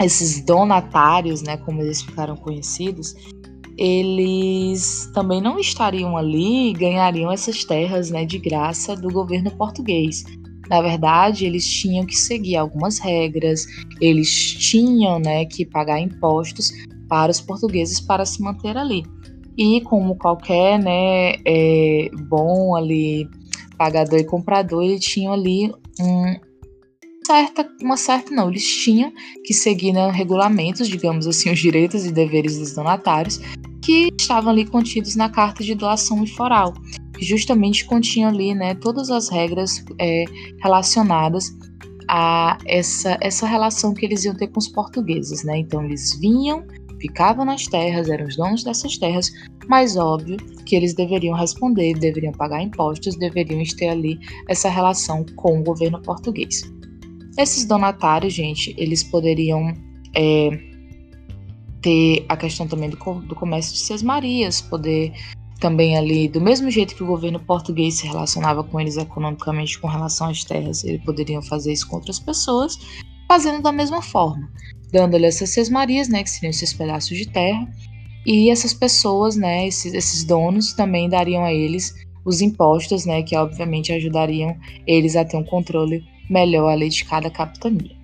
esses 0.00 0.45
donatários, 0.45 1.40
né, 1.42 1.57
como 1.59 1.80
eles 1.80 2.02
ficaram 2.02 2.37
conhecidos, 2.37 3.14
eles 3.80 5.10
também 5.14 5.40
não 5.40 5.58
estariam 5.58 6.14
ali 6.14 6.75
ganhariam 6.75 7.32
essas 7.32 7.64
terras, 7.64 8.10
né, 8.10 8.26
de 8.26 8.38
graça 8.38 8.94
do 8.94 9.08
governo 9.08 9.50
português. 9.52 10.22
Na 10.68 10.82
verdade, 10.82 11.46
eles 11.46 11.66
tinham 11.66 12.04
que 12.04 12.14
seguir 12.14 12.56
algumas 12.56 12.99
regras, 12.99 13.64
eles 13.99 14.30
tinham, 14.30 15.18
né, 15.18 15.46
que 15.46 15.64
pagar 15.64 15.99
impostos 15.99 16.70
para 17.08 17.32
os 17.32 17.40
portugueses 17.40 18.00
para 18.00 18.26
se 18.26 18.42
manter 18.42 18.76
ali. 18.76 19.02
E 19.56 19.80
como 19.80 20.14
qualquer 20.14 20.78
né, 20.78 21.37
é, 21.46 22.10
bom 22.28 22.76
ali 22.76 23.26
pagador 23.78 24.18
e 24.18 24.25
comprador, 24.25 24.84
eles 24.84 25.00
tinham 25.02 25.32
ali 25.32 25.72
um, 25.99 26.37
certa, 27.26 27.66
uma 27.82 27.96
certa 27.96 28.34
não, 28.34 28.50
eles 28.50 28.64
tinham 28.64 29.10
que 29.42 29.54
seguir 29.54 29.92
né, 29.92 30.10
regulamentos, 30.10 30.87
digamos 30.87 31.26
assim, 31.26 31.50
os 31.50 31.58
direitos 31.58 32.04
e 32.04 32.12
deveres 32.12 32.58
dos 32.58 32.75
donatários, 32.75 33.40
que 33.90 34.09
estavam 34.16 34.52
ali 34.52 34.64
contidos 34.64 35.16
na 35.16 35.28
carta 35.28 35.64
de 35.64 35.75
doação 35.75 36.23
e 36.23 36.26
foral, 36.28 36.73
que 37.18 37.25
justamente 37.25 37.85
continham 37.85 38.30
ali 38.30 38.54
né, 38.54 38.73
todas 38.76 39.11
as 39.11 39.28
regras 39.28 39.85
é, 39.99 40.25
relacionadas 40.62 41.50
a 42.09 42.56
essa, 42.66 43.18
essa 43.20 43.49
relação 43.49 43.92
que 43.92 44.06
eles 44.06 44.25
iam 44.25 44.37
ter 44.37 44.47
com 44.47 44.61
os 44.61 44.68
portugueses. 44.68 45.42
Né? 45.42 45.59
Então 45.59 45.85
eles 45.85 46.16
vinham 46.20 46.64
ficavam 47.00 47.44
nas 47.44 47.66
terras, 47.66 48.09
eram 48.09 48.26
os 48.26 48.37
donos 48.37 48.62
dessas 48.62 48.97
terras, 48.97 49.28
mas 49.66 49.97
óbvio 49.97 50.37
que 50.66 50.76
eles 50.76 50.94
deveriam 50.94 51.35
responder, 51.35 51.94
deveriam 51.94 52.32
pagar 52.32 52.62
impostos, 52.62 53.16
deveriam 53.16 53.61
ter 53.76 53.88
ali 53.88 54.20
essa 54.49 54.68
relação 54.68 55.25
com 55.35 55.59
o 55.59 55.64
governo 55.64 56.00
português. 56.02 56.62
Esses 57.38 57.64
donatários, 57.64 58.35
gente, 58.35 58.75
eles 58.76 59.02
poderiam 59.02 59.73
é, 60.14 60.69
ter 61.82 62.25
a 62.28 62.37
questão 62.37 62.66
também 62.66 62.90
do, 62.90 62.96
do 62.96 63.34
comércio 63.34 63.72
de 63.72 63.80
sesmarias, 63.80 64.60
poder 64.60 65.12
também 65.60 65.96
ali, 65.96 66.26
do 66.26 66.40
mesmo 66.40 66.70
jeito 66.70 66.94
que 66.94 67.02
o 67.02 67.06
governo 67.06 67.38
português 67.38 67.94
se 67.94 68.06
relacionava 68.06 68.64
com 68.64 68.80
eles 68.80 68.96
economicamente 68.96 69.78
com 69.78 69.87
relação 69.87 70.30
às 70.30 70.42
terras, 70.42 70.82
eles 70.82 71.04
poderiam 71.04 71.42
fazer 71.42 71.72
isso 71.72 71.87
com 71.87 71.96
outras 71.96 72.18
pessoas, 72.18 72.78
fazendo 73.28 73.62
da 73.62 73.70
mesma 73.70 74.00
forma, 74.00 74.50
dando-lhe 74.90 75.26
essas 75.26 75.50
sesmarias, 75.50 76.08
né, 76.08 76.22
que 76.22 76.30
seriam 76.30 76.50
esses 76.50 76.72
pedaços 76.72 77.16
de 77.16 77.28
terra, 77.28 77.68
e 78.26 78.50
essas 78.50 78.72
pessoas, 78.72 79.37
né, 79.37 79.66
esses, 79.66 79.92
esses 79.92 80.25
donos 80.25 80.72
também 80.72 81.08
dariam 81.08 81.44
a 81.44 81.52
eles 81.52 81.94
os 82.25 82.40
impostos, 82.40 83.06
né, 83.06 83.22
que 83.22 83.37
obviamente 83.37 83.92
ajudariam 83.92 84.56
eles 84.87 85.14
a 85.14 85.25
ter 85.25 85.37
um 85.37 85.44
controle 85.44 86.02
melhor 86.28 86.70
ali 86.70 86.88
de 86.88 87.04
cada 87.04 87.30
capitania. 87.30 88.00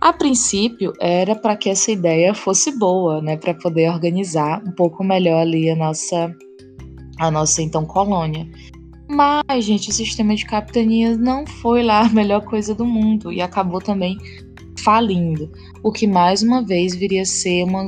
A 0.00 0.14
princípio 0.14 0.94
era 0.98 1.36
para 1.36 1.54
que 1.54 1.68
essa 1.68 1.92
ideia 1.92 2.32
fosse 2.32 2.78
boa, 2.78 3.20
né, 3.20 3.36
para 3.36 3.52
poder 3.52 3.90
organizar 3.90 4.62
um 4.66 4.72
pouco 4.72 5.04
melhor 5.04 5.40
ali 5.42 5.68
a 5.68 5.76
nossa 5.76 6.34
a 7.18 7.30
nossa 7.30 7.60
então 7.60 7.84
colônia. 7.84 8.48
Mas, 9.06 9.64
gente, 9.64 9.90
o 9.90 9.92
sistema 9.92 10.34
de 10.34 10.46
capitanias 10.46 11.18
não 11.18 11.46
foi 11.46 11.82
lá 11.82 12.00
a 12.00 12.08
melhor 12.08 12.42
coisa 12.46 12.74
do 12.74 12.86
mundo 12.86 13.30
e 13.30 13.42
acabou 13.42 13.78
também 13.78 14.16
falindo, 14.78 15.52
o 15.82 15.92
que 15.92 16.06
mais 16.06 16.42
uma 16.42 16.64
vez 16.64 16.94
viria 16.94 17.20
a 17.20 17.26
ser 17.26 17.64
uma 17.64 17.86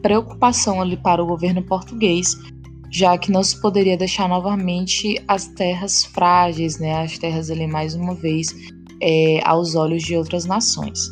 preocupação 0.00 0.80
ali 0.80 0.96
para 0.96 1.22
o 1.22 1.26
governo 1.26 1.62
português, 1.62 2.38
já 2.90 3.18
que 3.18 3.30
não 3.30 3.42
se 3.42 3.60
poderia 3.60 3.98
deixar 3.98 4.30
novamente 4.30 5.22
as 5.28 5.48
terras 5.48 6.06
frágeis, 6.06 6.78
né, 6.78 7.02
as 7.02 7.18
terras 7.18 7.50
ali 7.50 7.66
mais 7.66 7.94
uma 7.94 8.14
vez 8.14 8.48
é, 9.02 9.40
aos 9.44 9.74
olhos 9.74 10.02
de 10.02 10.16
outras 10.16 10.46
nações. 10.46 11.10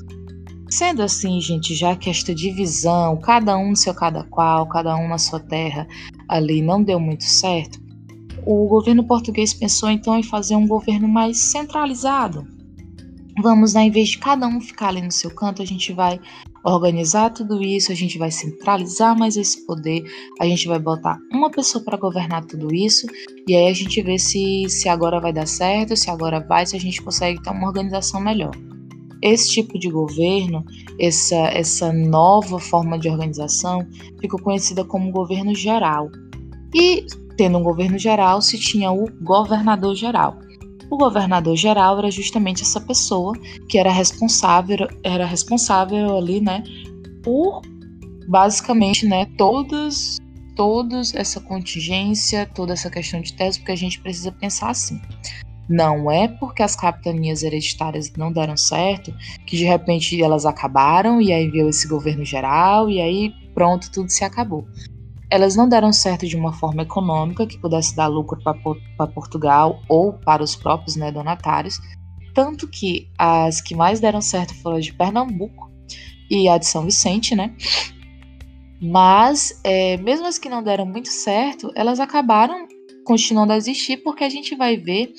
Sendo 0.73 1.03
assim, 1.03 1.39
gente, 1.39 1.75
já 1.75 1.95
que 1.95 2.09
esta 2.09 2.35
divisão, 2.35 3.19
cada 3.19 3.59
um 3.59 3.71
no 3.71 3.77
seu 3.77 3.93
cada 3.93 4.25
qual, 4.25 4.67
cada 4.67 4.97
um 4.97 5.07
na 5.07 5.19
sua 5.19 5.39
terra, 5.39 5.87
ali 6.27 6.63
não 6.63 6.83
deu 6.83 6.99
muito 6.99 7.25
certo, 7.25 7.79
o 8.47 8.67
governo 8.67 9.07
português 9.07 9.53
pensou 9.53 9.91
então 9.91 10.19
em 10.19 10.23
fazer 10.23 10.57
um 10.57 10.67
governo 10.67 11.07
mais 11.07 11.39
centralizado. 11.39 12.47
Vamos, 13.43 13.75
né, 13.75 13.83
em 13.83 13.91
vez 13.91 14.09
de 14.09 14.19
cada 14.19 14.47
um 14.47 14.63
ficar 14.63 14.89
ali 14.89 15.03
no 15.03 15.13
seu 15.13 15.31
canto, 15.31 15.61
a 15.61 15.67
gente 15.67 15.93
vai 15.93 16.19
organizar 16.65 17.29
tudo 17.29 17.63
isso, 17.63 17.93
a 17.93 17.95
gente 17.95 18.17
vai 18.17 18.31
centralizar 18.31 19.15
mais 19.15 19.37
esse 19.37 19.67
poder, 19.67 20.03
a 20.41 20.47
gente 20.47 20.67
vai 20.67 20.79
botar 20.79 21.19
uma 21.31 21.51
pessoa 21.51 21.85
para 21.85 21.99
governar 21.99 22.47
tudo 22.47 22.75
isso, 22.75 23.07
e 23.47 23.55
aí 23.55 23.69
a 23.69 23.75
gente 23.75 24.01
vê 24.01 24.19
se, 24.19 24.65
se 24.71 24.89
agora 24.89 25.21
vai 25.21 25.35
dar 25.35 25.47
certo, 25.47 25.95
se 25.95 26.09
agora 26.09 26.41
vai, 26.41 26.65
se 26.65 26.75
a 26.75 26.81
gente 26.81 27.03
consegue 27.03 27.43
ter 27.43 27.51
uma 27.51 27.67
organização 27.67 28.19
melhor. 28.23 28.53
Esse 29.23 29.51
tipo 29.51 29.79
de 29.79 29.89
governo, 29.89 30.65
essa, 30.99 31.37
essa 31.37 31.93
nova 31.93 32.59
forma 32.59 32.99
de 32.99 33.09
organização, 33.09 33.87
ficou 34.21 34.41
conhecida 34.41 34.85
como 34.85 35.13
governo 35.13 35.55
geral. 35.55 36.11
E, 36.75 37.07
tendo 37.37 37.59
um 37.59 37.63
governo 37.63 37.99
geral, 37.99 38.43
se 38.43 38.59
tinha 38.59 38.91
o 38.91 39.07
governador 39.23 39.95
geral. 39.95 40.39
O 40.91 40.99
governador 40.99 41.57
geral 41.57 41.99
era 41.99 42.11
justamente 42.11 42.63
essa 42.63 42.81
pessoa 42.81 43.35
que 43.69 43.79
era 43.79 43.91
responsável, 43.91 44.89
era 45.03 45.25
responsável 45.25 46.19
ali, 46.19 46.41
né, 46.41 46.63
por 47.23 47.63
basicamente, 48.29 49.07
né, 49.07 49.27
todas 49.39 50.19
todos 50.55 51.15
essa 51.15 51.41
contingência, 51.41 52.47
toda 52.47 52.73
essa 52.75 52.91
questão 52.91 53.21
de 53.21 53.33
tese, 53.33 53.59
porque 53.59 53.73
a 53.73 53.77
gente 53.77 54.01
precisa 54.01 54.31
pensar 54.33 54.71
assim. 54.71 55.01
Não 55.69 56.11
é 56.11 56.29
porque 56.29 56.63
as 56.63 56.75
capitanias 56.75 57.43
hereditárias 57.43 58.13
não 58.17 58.33
deram 58.33 58.57
certo 58.57 59.15
que 59.47 59.57
de 59.57 59.65
repente 59.65 60.21
elas 60.21 60.45
acabaram 60.45 61.21
e 61.21 61.33
aí 61.33 61.49
veio 61.49 61.69
esse 61.69 61.87
governo 61.87 62.25
geral 62.25 62.91
e 62.91 63.01
aí 63.01 63.33
pronto, 63.55 63.91
tudo 63.91 64.11
se 64.11 64.25
acabou. 64.25 64.67
Elas 65.31 65.57
não 65.57 65.69
deram 65.69 65.93
certo 65.93 66.27
de 66.27 66.37
uma 66.37 66.53
forma 66.53 66.83
econômica 66.83 67.47
que 67.47 67.59
pudesse 67.59 67.97
dar 67.97 68.07
lucro 68.07 68.39
para 68.43 69.07
Portugal 69.07 69.81
ou 69.89 70.13
para 70.13 70.43
os 70.43 70.55
próprios 70.55 70.97
né, 70.97 71.11
donatários, 71.11 71.81
tanto 72.35 72.69
que 72.69 73.09
as 73.19 73.61
que 73.61 73.75
mais 73.75 74.01
deram 74.01 74.21
certo 74.21 74.55
foram 74.57 74.81
de 74.81 74.93
Pernambuco 74.93 75.71
e 76.31 76.49
a 76.49 76.59
de 76.59 76.67
São 76.67 76.85
Vicente, 76.85 77.35
né? 77.35 77.55
Mas, 78.81 79.61
é, 79.63 79.97
mesmo 79.99 80.27
as 80.27 80.39
que 80.39 80.49
não 80.49 80.63
deram 80.63 80.85
muito 80.85 81.09
certo, 81.09 81.71
elas 81.75 82.01
acabaram 82.01 82.67
continuando 83.05 83.53
a 83.53 83.57
existir 83.57 83.99
porque 83.99 84.25
a 84.25 84.29
gente 84.29 84.57
vai 84.57 84.77
ver 84.77 85.13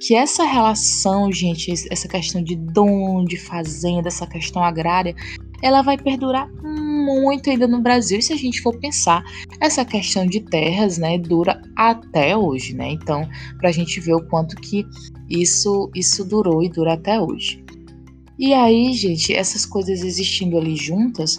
que 0.00 0.14
essa 0.14 0.44
relação, 0.44 1.32
gente, 1.32 1.72
essa 1.90 2.08
questão 2.08 2.42
de 2.42 2.56
dom, 2.56 3.24
de 3.24 3.36
fazenda, 3.36 4.08
essa 4.08 4.26
questão 4.26 4.62
agrária, 4.62 5.14
ela 5.62 5.82
vai 5.82 5.96
perdurar 5.96 6.50
muito 6.62 7.48
ainda 7.48 7.66
no 7.66 7.80
Brasil. 7.80 8.18
E 8.18 8.22
se 8.22 8.32
a 8.32 8.36
gente 8.36 8.60
for 8.60 8.76
pensar, 8.78 9.24
essa 9.60 9.84
questão 9.84 10.26
de 10.26 10.40
terras, 10.40 10.98
né, 10.98 11.18
dura 11.18 11.60
até 11.76 12.36
hoje, 12.36 12.74
né? 12.74 12.90
Então, 12.90 13.28
para 13.58 13.70
a 13.70 13.72
gente 13.72 14.00
ver 14.00 14.14
o 14.14 14.26
quanto 14.28 14.56
que 14.56 14.84
isso, 15.28 15.90
isso 15.94 16.24
durou 16.24 16.62
e 16.62 16.68
dura 16.68 16.94
até 16.94 17.20
hoje. 17.20 17.64
E 18.38 18.52
aí, 18.52 18.92
gente, 18.92 19.32
essas 19.32 19.64
coisas 19.64 20.02
existindo 20.02 20.58
ali 20.58 20.76
juntas, 20.76 21.38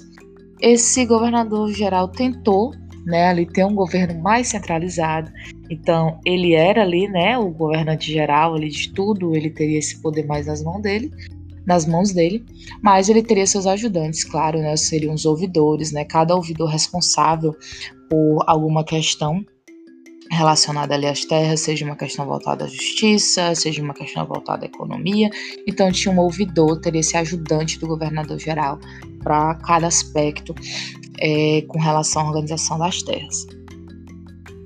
esse 0.59 1.05
governador 1.05 1.71
geral 1.71 2.07
tentou 2.07 2.73
né, 3.07 3.29
ali 3.29 3.45
ter 3.45 3.63
um 3.63 3.73
governo 3.73 4.21
mais 4.21 4.49
centralizado. 4.49 5.31
Então, 5.69 6.19
ele 6.25 6.53
era 6.53 6.81
ali, 6.81 7.07
né, 7.07 7.37
o 7.37 7.49
governante 7.49 8.11
geral 8.11 8.53
ali 8.53 8.67
de 8.67 8.91
tudo, 8.93 9.33
ele 9.33 9.49
teria 9.49 9.79
esse 9.79 10.01
poder 10.01 10.25
mais 10.25 10.45
nas 10.45 10.61
mãos 10.61 10.81
dele, 10.81 11.09
nas 11.65 11.85
mãos 11.85 12.11
dele, 12.11 12.45
mas 12.83 13.07
ele 13.07 13.23
teria 13.23 13.47
seus 13.47 13.65
ajudantes, 13.65 14.25
claro, 14.25 14.59
né, 14.59 14.75
seriam 14.75 15.13
os 15.13 15.25
ouvidores, 15.25 15.93
né, 15.93 16.03
cada 16.03 16.35
ouvidor 16.35 16.69
responsável 16.69 17.55
por 18.09 18.43
alguma 18.45 18.83
questão 18.83 19.43
relacionada 20.29 20.93
ali 20.93 21.05
às 21.05 21.23
terras, 21.23 21.61
seja 21.61 21.85
uma 21.85 21.95
questão 21.95 22.25
voltada 22.25 22.65
à 22.65 22.67
justiça, 22.67 23.55
seja 23.55 23.81
uma 23.81 23.93
questão 23.93 24.25
voltada 24.25 24.65
à 24.65 24.67
economia. 24.67 25.29
Então 25.65 25.89
tinha 25.89 26.13
um 26.13 26.19
ouvidor, 26.19 26.81
teria 26.81 26.99
esse 26.99 27.15
ajudante 27.15 27.79
do 27.79 27.87
governador 27.87 28.37
geral 28.37 28.77
para 29.23 29.55
cada 29.55 29.87
aspecto 29.87 30.53
é, 31.19 31.63
com 31.67 31.79
relação 31.79 32.23
à 32.23 32.27
organização 32.27 32.77
das 32.77 33.01
terras. 33.01 33.45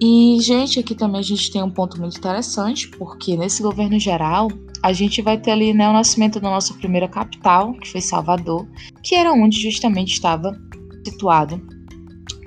E, 0.02 0.40
gente, 0.42 0.80
aqui 0.80 0.96
também 0.96 1.20
a 1.20 1.24
gente 1.24 1.52
tem 1.52 1.62
um 1.62 1.70
ponto 1.70 2.00
muito 2.00 2.18
interessante, 2.18 2.88
porque 2.90 3.38
nesse 3.38 3.62
governo 3.62 4.00
geral, 4.00 4.48
a 4.82 4.92
gente 4.92 5.22
vai 5.22 5.38
ter 5.38 5.52
ali 5.52 5.74
né, 5.74 5.88
o 5.88 5.94
nascimento 5.94 6.40
da 6.40 6.50
nossa 6.50 6.74
primeira 6.74 7.08
capital, 7.08 7.74
que 7.76 7.88
foi 7.88 8.02
Salvador, 8.02 8.68
que 9.04 9.14
era 9.14 9.32
onde 9.32 9.62
justamente 9.62 10.14
estava 10.14 10.60
situado 11.06 11.62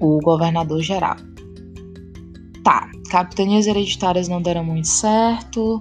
o 0.00 0.18
governador 0.18 0.82
geral. 0.82 1.16
Tá, 2.64 2.90
capitanias 3.08 3.68
hereditárias 3.68 4.26
não 4.26 4.42
deram 4.42 4.64
muito 4.64 4.88
certo, 4.88 5.80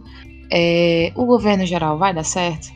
é, 0.51 1.11
o 1.15 1.25
governo 1.25 1.65
geral 1.65 1.97
vai 1.97 2.13
dar 2.13 2.23
certo? 2.23 2.71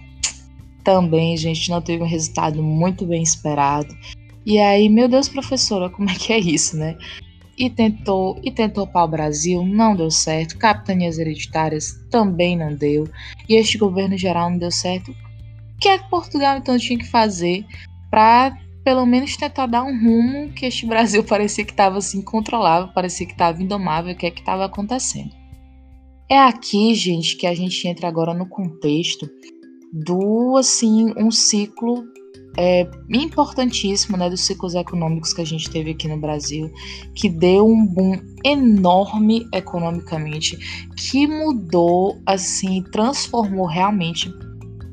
Também, 0.84 1.38
gente, 1.38 1.70
não 1.70 1.82
teve 1.82 2.02
um 2.02 2.08
resultado 2.08 2.64
muito 2.64 3.06
bem 3.06 3.22
esperado. 3.22 3.94
E 4.48 4.60
aí, 4.60 4.88
meu 4.88 5.10
Deus, 5.10 5.28
professora, 5.28 5.90
como 5.90 6.10
é 6.10 6.14
que 6.14 6.32
é 6.32 6.40
isso, 6.40 6.78
né? 6.78 6.98
E 7.58 7.70
tentou, 7.70 8.40
e 8.42 8.50
tentou 8.50 8.88
para 8.88 9.04
o 9.04 9.08
Brasil, 9.10 9.62
não 9.62 9.94
deu 9.94 10.10
certo. 10.10 10.58
Capitanias 10.58 11.20
hereditárias 11.20 12.02
também 12.10 12.56
não 12.56 12.74
deu. 12.74 13.10
E 13.50 13.56
este 13.56 13.78
governo 13.78 14.18
geral 14.18 14.50
não 14.50 14.58
deu 14.58 14.72
certo. 14.72 15.12
O 15.12 15.80
que 15.82 15.90
é 15.90 15.98
que 15.98 16.10
Portugal 16.10 16.58
então 16.58 16.80
tinha 16.80 16.98
que 16.98 17.10
fazer 17.10 17.66
para 18.10 18.58
pelo 18.86 19.06
menos 19.06 19.36
tentar 19.36 19.66
dar 19.66 19.84
um 19.84 20.02
rumo 20.02 20.50
que 20.54 20.66
este 20.66 20.86
Brasil 20.86 21.22
parecia 21.28 21.66
que 21.66 21.72
estava 21.72 21.98
assim 21.98 22.22
controlável, 22.22 22.94
parecia 22.94 23.28
que 23.28 23.34
estava 23.34 23.62
indomável, 23.62 24.14
o 24.14 24.18
que 24.18 24.28
é 24.28 24.32
que 24.32 24.40
estava 24.40 24.64
acontecendo? 24.64 25.36
É 26.30 26.40
aqui, 26.40 26.96
gente, 26.96 27.36
que 27.36 27.46
a 27.46 27.54
gente 27.54 27.86
entra 27.86 28.08
agora 28.08 28.34
no 28.34 28.48
contexto 28.48 29.30
do 29.92 30.56
assim 30.56 31.14
um 31.18 31.32
ciclo 31.32 32.06
é, 32.58 32.90
importantíssimo 33.10 34.18
né, 34.18 34.30
dos 34.30 34.42
ciclos 34.42 34.74
econômicos 34.74 35.32
que 35.32 35.42
a 35.42 35.46
gente 35.46 35.70
teve 35.70 35.92
aqui 35.92 36.08
no 36.08 36.18
Brasil, 36.18 36.72
que 37.14 37.30
deu 37.30 37.68
um 37.68 37.86
boom 37.86 38.20
enorme 38.44 39.48
economicamente, 39.54 40.58
que 40.96 41.28
mudou, 41.28 42.20
assim, 42.26 42.84
transformou 42.92 43.68
realmente 43.68 44.34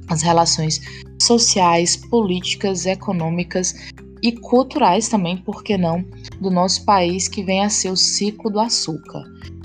as 0.08 0.20
relações 0.20 0.80
sociais, 1.20 1.96
políticas, 1.96 2.84
econômicas 2.84 3.74
e 4.22 4.32
culturais 4.32 5.08
também, 5.08 5.38
por 5.38 5.64
que 5.64 5.78
não, 5.78 6.04
do 6.40 6.50
nosso 6.50 6.84
país, 6.84 7.28
que 7.28 7.42
vem 7.42 7.64
a 7.64 7.70
ser 7.70 7.90
o 7.90 7.96
ciclo 7.96 8.50
do 8.50 8.60
açúcar. 8.60 9.24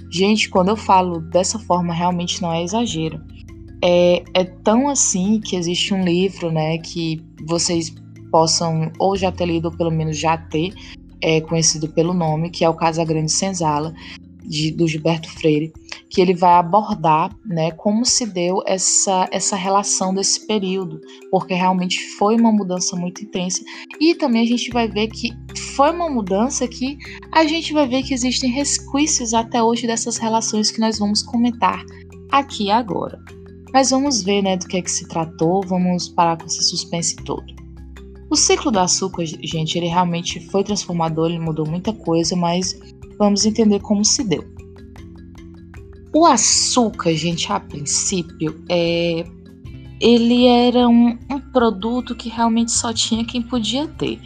Gente, 0.09 0.49
quando 0.49 0.69
eu 0.69 0.77
falo 0.77 1.19
dessa 1.19 1.59
forma, 1.59 1.93
realmente 1.93 2.41
não 2.41 2.51
é 2.51 2.63
exagero. 2.63 3.21
É, 3.81 4.23
é 4.33 4.43
tão 4.43 4.89
assim 4.89 5.39
que 5.39 5.55
existe 5.55 5.93
um 5.93 6.03
livro, 6.03 6.51
né, 6.51 6.77
que 6.79 7.21
vocês 7.45 7.93
possam 8.31 8.91
ou 8.99 9.15
já 9.15 9.31
ter 9.31 9.45
lido 9.45 9.65
ou 9.65 9.77
pelo 9.77 9.91
menos 9.91 10.17
já 10.17 10.37
ter, 10.37 10.73
é 11.21 11.41
conhecido 11.41 11.87
pelo 11.89 12.13
nome, 12.13 12.49
que 12.49 12.63
é 12.63 12.69
o 12.69 12.73
Casa 12.73 13.03
Grande 13.03 13.31
Senzala, 13.31 13.93
de, 14.49 14.71
do 14.71 14.87
Gilberto 14.87 15.29
Freire, 15.29 15.71
que 16.09 16.19
ele 16.19 16.33
vai 16.33 16.53
abordar 16.53 17.29
né, 17.45 17.69
como 17.71 18.03
se 18.03 18.25
deu 18.25 18.63
essa, 18.65 19.27
essa 19.31 19.55
relação 19.55 20.13
desse 20.13 20.47
período, 20.47 20.99
porque 21.29 21.53
realmente 21.53 21.99
foi 22.17 22.35
uma 22.35 22.51
mudança 22.51 22.95
muito 22.95 23.23
intensa. 23.23 23.63
E 24.01 24.15
também 24.15 24.41
a 24.41 24.47
gente 24.47 24.71
vai 24.71 24.87
ver 24.87 25.07
que 25.07 25.31
foi 25.75 25.91
uma 25.91 26.09
mudança 26.09 26.67
que 26.67 26.97
a 27.31 27.45
gente 27.45 27.73
vai 27.73 27.87
ver 27.87 28.01
que 28.01 28.13
existem 28.13 28.49
resquícios 28.49 29.35
até 29.35 29.61
hoje 29.61 29.85
dessas 29.85 30.17
relações 30.17 30.71
que 30.71 30.79
nós 30.79 30.97
vamos 30.97 31.21
comentar 31.21 31.85
aqui 32.31 32.71
agora. 32.71 33.19
Mas 33.73 33.91
vamos 33.91 34.23
ver 34.23 34.41
né, 34.41 34.58
do 34.58 34.67
que 34.67 34.77
é 34.77 34.82
que 34.82 34.91
se 34.91 35.08
tratou, 35.08 35.62
vamos 35.65 36.10
parar 36.10 36.38
com 36.38 36.45
esse 36.45 36.63
suspense 36.63 37.15
todo. 37.17 37.45
O 38.29 38.36
ciclo 38.36 38.71
do 38.71 38.79
açúcar, 38.79 39.25
gente, 39.25 39.77
ele 39.77 39.88
realmente 39.88 40.39
foi 40.49 40.63
transformador, 40.63 41.29
ele 41.29 41.39
mudou 41.39 41.67
muita 41.67 41.91
coisa, 41.91 42.36
mas 42.36 42.77
Vamos 43.19 43.45
entender 43.45 43.82
como 43.82 44.05
se 44.05 44.23
deu. 44.23 44.45
O 46.15 46.25
açúcar, 46.25 47.13
gente, 47.13 47.51
a 47.51 47.60
princípio, 47.60 48.63
é, 48.69 49.25
ele 49.99 50.47
era 50.47 50.88
um, 50.88 51.19
um 51.29 51.39
produto 51.51 52.15
que 52.15 52.29
realmente 52.29 52.71
só 52.71 52.93
tinha 52.93 53.25
quem 53.25 53.41
podia 53.41 53.88
ter. 53.89 54.21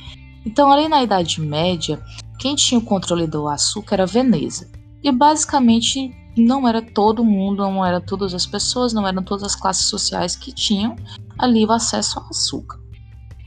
Então, 0.46 0.72
ali 0.72 0.88
na 0.88 1.04
Idade 1.04 1.42
Média, 1.42 2.00
quem 2.38 2.56
tinha 2.56 2.80
o 2.80 2.84
controle 2.84 3.26
do 3.26 3.48
açúcar 3.48 3.96
era 3.96 4.06
Veneza. 4.06 4.70
E 5.04 5.12
basicamente 5.12 6.16
não 6.36 6.68
era 6.68 6.82
todo 6.82 7.24
mundo, 7.24 7.64
não 7.64 7.86
eram 7.86 8.02
todas 8.02 8.34
as 8.34 8.46
pessoas, 8.46 8.94
não 8.94 9.08
eram 9.08 9.24
todas 9.24 9.44
as 9.44 9.56
classes 9.56 9.88
sociais 9.88 10.36
que 10.36 10.52
tinham 10.52 10.96
ali 11.38 11.66
o 11.66 11.72
acesso 11.72 12.20
ao 12.20 12.26
açúcar. 12.28 12.80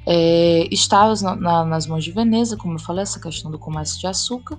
É, 0.07 0.69
estava 0.71 1.15
na, 1.21 1.35
na, 1.35 1.65
nas 1.65 1.87
mãos 1.87 2.05
de 2.05 2.13
Veneza, 2.13 2.57
como 2.57 2.75
eu 2.75 2.79
falei, 2.79 3.03
essa 3.03 3.21
questão 3.21 3.51
do 3.51 3.59
comércio 3.59 3.99
de 3.99 4.07
açúcar, 4.07 4.57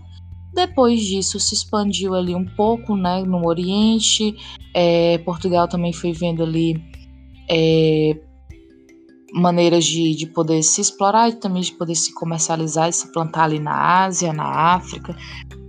depois 0.58 1.02
disso, 1.02 1.40
se 1.40 1.54
expandiu 1.54 2.16
ali 2.16 2.34
um 2.34 2.44
pouco 2.44 2.96
né, 2.96 3.22
no 3.22 3.48
Oriente. 3.48 4.36
É, 4.74 5.20
Portugal 5.20 5.68
também 5.68 5.94
foi 5.94 6.12
vendo 6.12 6.42
ali 6.42 6.84
é, 7.48 8.20
maneiras 9.34 9.86
de, 9.86 10.16
de 10.16 10.26
poder 10.28 10.64
se 10.64 10.82
explorar 10.82 11.30
e 11.30 11.34
também 11.34 11.62
de 11.62 11.74
poder 11.74 11.96
se 11.96 12.14
comercializar 12.14 12.90
e 12.90 12.94
se 12.94 13.12
plantar 13.12 13.44
ali 13.44 13.60
na 13.60 14.04
Ásia, 14.06 14.34
na 14.34 14.46
África. 14.74 15.16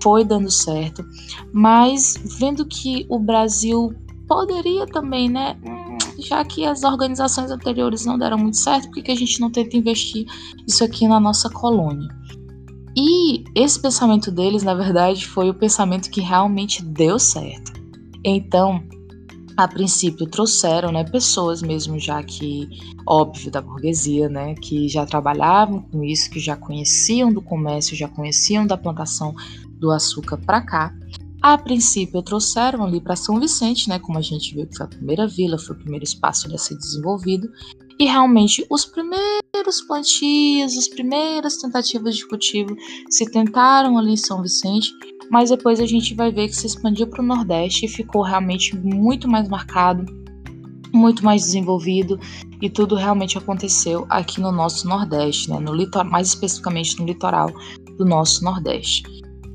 Foi 0.02 0.24
dando 0.24 0.50
certo. 0.50 1.04
Mas 1.52 2.14
vendo 2.38 2.64
que 2.64 3.06
o 3.08 3.18
Brasil 3.18 3.94
poderia 4.28 4.86
também, 4.86 5.28
né? 5.28 5.56
Já 6.18 6.44
que 6.44 6.64
as 6.64 6.84
organizações 6.84 7.50
anteriores 7.50 8.04
não 8.04 8.18
deram 8.18 8.38
muito 8.38 8.58
certo, 8.58 8.86
por 8.86 8.94
que, 8.94 9.02
que 9.02 9.12
a 9.12 9.16
gente 9.16 9.40
não 9.40 9.50
tenta 9.50 9.76
investir 9.76 10.26
isso 10.66 10.84
aqui 10.84 11.08
na 11.08 11.18
nossa 11.18 11.48
colônia? 11.48 12.08
E 12.96 13.44
esse 13.54 13.80
pensamento 13.80 14.30
deles, 14.30 14.62
na 14.62 14.74
verdade, 14.74 15.26
foi 15.26 15.48
o 15.48 15.54
pensamento 15.54 16.10
que 16.10 16.20
realmente 16.20 16.84
deu 16.84 17.18
certo. 17.18 17.72
Então, 18.24 18.82
a 19.58 19.66
princípio 19.66 20.24
trouxeram, 20.24 20.92
né, 20.92 21.02
pessoas 21.02 21.60
mesmo 21.60 21.98
já 21.98 22.22
que 22.22 22.68
óbvio 23.04 23.50
da 23.50 23.60
burguesia, 23.60 24.28
né, 24.28 24.54
que 24.54 24.88
já 24.88 25.04
trabalhavam 25.04 25.82
com 25.82 26.04
isso, 26.04 26.30
que 26.30 26.38
já 26.38 26.54
conheciam 26.54 27.32
do 27.32 27.42
comércio, 27.42 27.96
já 27.96 28.06
conheciam 28.06 28.64
da 28.64 28.76
plantação 28.76 29.34
do 29.72 29.90
açúcar 29.90 30.36
para 30.36 30.60
cá. 30.60 30.94
A 31.42 31.58
princípio 31.58 32.22
trouxeram 32.22 32.84
ali 32.84 33.00
para 33.00 33.16
São 33.16 33.40
Vicente, 33.40 33.88
né, 33.88 33.98
como 33.98 34.16
a 34.16 34.22
gente 34.22 34.54
viu 34.54 34.64
que 34.64 34.76
foi 34.76 34.86
a 34.86 34.90
primeira 34.90 35.26
vila, 35.26 35.58
foi 35.58 35.74
o 35.74 35.78
primeiro 35.80 36.04
espaço 36.04 36.46
a 36.54 36.56
ser 36.56 36.76
desenvolvido, 36.76 37.48
e 37.98 38.04
realmente 38.04 38.64
os 38.70 38.84
primeiros 38.84 39.80
plantios, 39.88 40.78
as 40.78 40.86
primeiras 40.86 41.56
tentativas 41.56 42.16
de 42.16 42.28
cultivo 42.28 42.76
se 43.10 43.28
tentaram 43.28 43.98
ali 43.98 44.12
em 44.12 44.16
São 44.16 44.40
Vicente, 44.40 44.92
mas 45.30 45.50
depois 45.50 45.80
a 45.80 45.86
gente 45.86 46.14
vai 46.14 46.32
ver 46.32 46.48
que 46.48 46.56
se 46.56 46.66
expandiu 46.66 47.06
para 47.06 47.22
o 47.22 47.26
Nordeste 47.26 47.86
e 47.86 47.88
ficou 47.88 48.22
realmente 48.22 48.76
muito 48.76 49.28
mais 49.28 49.48
marcado, 49.48 50.04
muito 50.92 51.24
mais 51.24 51.42
desenvolvido 51.42 52.18
e 52.60 52.70
tudo 52.70 52.94
realmente 52.94 53.36
aconteceu 53.36 54.06
aqui 54.08 54.40
no 54.40 54.50
nosso 54.50 54.88
Nordeste, 54.88 55.50
né? 55.50 55.58
no 55.58 55.74
litoral, 55.74 56.10
mais 56.10 56.28
especificamente 56.28 56.98
no 56.98 57.06
litoral 57.06 57.50
do 57.96 58.04
nosso 58.04 58.42
Nordeste. 58.44 59.02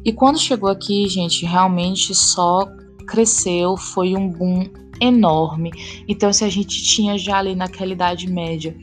E 0.06 0.12
quando 0.12 0.38
chegou 0.38 0.70
aqui, 0.70 1.08
gente, 1.08 1.46
realmente 1.46 2.14
só 2.14 2.68
cresceu, 3.08 3.78
foi 3.78 4.16
um 4.16 4.30
boom 4.30 4.66
enorme. 5.00 5.72
Então, 6.08 6.32
se 6.32 6.44
a 6.44 6.50
gente 6.50 6.84
tinha 6.84 7.18
já 7.18 7.38
ali 7.38 7.56
naquela 7.56 7.92
Idade 7.92 8.30
Média 8.30 8.76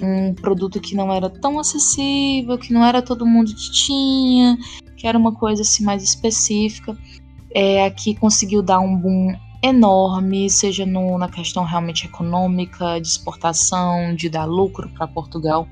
um 0.00 0.32
produto 0.34 0.80
que 0.80 0.94
não 0.94 1.12
era 1.12 1.28
tão 1.28 1.58
acessível, 1.58 2.56
que 2.56 2.72
não 2.72 2.84
era 2.84 3.02
todo 3.02 3.26
mundo 3.26 3.52
que 3.52 3.72
tinha, 3.72 4.56
que 4.98 5.06
era 5.06 5.16
uma 5.16 5.32
coisa 5.32 5.62
assim 5.62 5.84
mais 5.84 6.02
específica, 6.02 6.96
é, 7.54 7.86
aqui 7.86 8.14
conseguiu 8.14 8.62
dar 8.62 8.80
um 8.80 8.96
boom 8.96 9.34
enorme, 9.62 10.50
seja 10.50 10.84
no, 10.84 11.16
na 11.16 11.28
questão 11.28 11.64
realmente 11.64 12.06
econômica, 12.06 13.00
de 13.00 13.08
exportação, 13.08 14.14
de 14.14 14.28
dar 14.28 14.44
lucro 14.44 14.88
para 14.90 15.06
Portugal, 15.06 15.66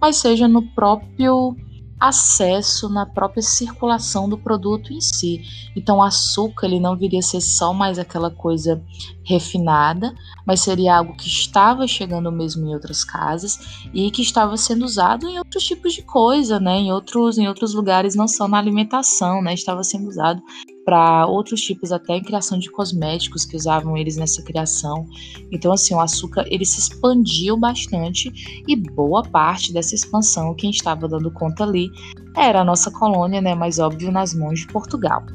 mas 0.00 0.16
seja 0.16 0.46
no 0.46 0.62
próprio 0.74 1.56
acesso 1.98 2.88
na 2.88 3.06
própria 3.06 3.42
circulação 3.42 4.28
do 4.28 4.36
produto 4.36 4.92
em 4.92 5.00
si. 5.00 5.42
Então, 5.74 5.98
o 5.98 6.02
açúcar 6.02 6.66
ele 6.66 6.78
não 6.78 6.96
viria 6.96 7.20
a 7.20 7.22
ser 7.22 7.40
só 7.40 7.72
mais 7.72 7.98
aquela 7.98 8.30
coisa 8.30 8.82
refinada, 9.24 10.14
mas 10.46 10.60
seria 10.60 10.96
algo 10.96 11.16
que 11.16 11.26
estava 11.26 11.86
chegando 11.86 12.30
mesmo 12.30 12.66
em 12.66 12.74
outras 12.74 13.02
casas 13.02 13.88
e 13.92 14.10
que 14.10 14.22
estava 14.22 14.56
sendo 14.56 14.84
usado 14.84 15.26
em 15.26 15.38
outros 15.38 15.64
tipos 15.64 15.94
de 15.94 16.02
coisa, 16.02 16.60
né? 16.60 16.76
Em 16.78 16.92
outros, 16.92 17.38
em 17.38 17.48
outros 17.48 17.74
lugares, 17.74 18.14
não 18.14 18.28
só 18.28 18.46
na 18.46 18.58
alimentação, 18.58 19.42
né? 19.42 19.54
Estava 19.54 19.82
sendo 19.82 20.08
usado 20.08 20.42
para 20.86 21.26
outros 21.26 21.60
tipos, 21.62 21.90
até 21.90 22.16
em 22.16 22.22
criação 22.22 22.60
de 22.60 22.70
cosméticos 22.70 23.44
que 23.44 23.56
usavam 23.56 23.96
eles 23.96 24.16
nessa 24.16 24.40
criação. 24.40 25.04
Então, 25.50 25.72
assim, 25.72 25.92
o 25.92 26.00
açúcar 26.00 26.46
ele 26.48 26.64
se 26.64 26.78
expandiu 26.78 27.56
bastante 27.56 28.62
e 28.68 28.76
boa 28.76 29.24
parte 29.24 29.72
dessa 29.72 29.96
expansão, 29.96 30.54
quem 30.54 30.70
estava 30.70 31.08
dando 31.08 31.28
conta 31.32 31.64
ali 31.64 31.90
era 32.36 32.60
a 32.60 32.64
nossa 32.64 32.88
colônia, 32.92 33.40
né? 33.40 33.52
Mais 33.52 33.80
óbvio, 33.80 34.12
nas 34.12 34.32
mãos 34.32 34.60
de 34.60 34.68
Portugal. 34.68 35.26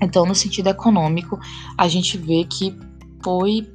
Então, 0.00 0.24
no 0.24 0.34
sentido 0.34 0.68
econômico, 0.68 1.38
a 1.76 1.86
gente 1.86 2.16
vê 2.16 2.44
que 2.44 2.74
foi 3.22 3.68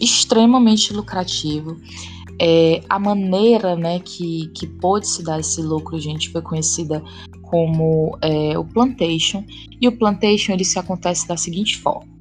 extremamente 0.00 0.94
lucrativo. 0.94 1.76
É, 2.40 2.82
a 2.88 2.98
maneira 2.98 3.76
né, 3.76 4.00
que, 4.00 4.48
que 4.54 4.66
pôde 4.66 5.06
se 5.06 5.22
dar 5.22 5.40
esse 5.40 5.60
lucro, 5.60 6.00
gente, 6.00 6.30
foi 6.30 6.40
conhecida 6.40 7.02
como 7.54 8.18
é, 8.20 8.58
o 8.58 8.64
plantation. 8.64 9.44
E 9.80 9.86
o 9.86 9.96
plantation 9.96 10.52
ele 10.52 10.64
se 10.64 10.76
acontece 10.76 11.28
da 11.28 11.36
seguinte 11.36 11.78
forma: 11.78 12.12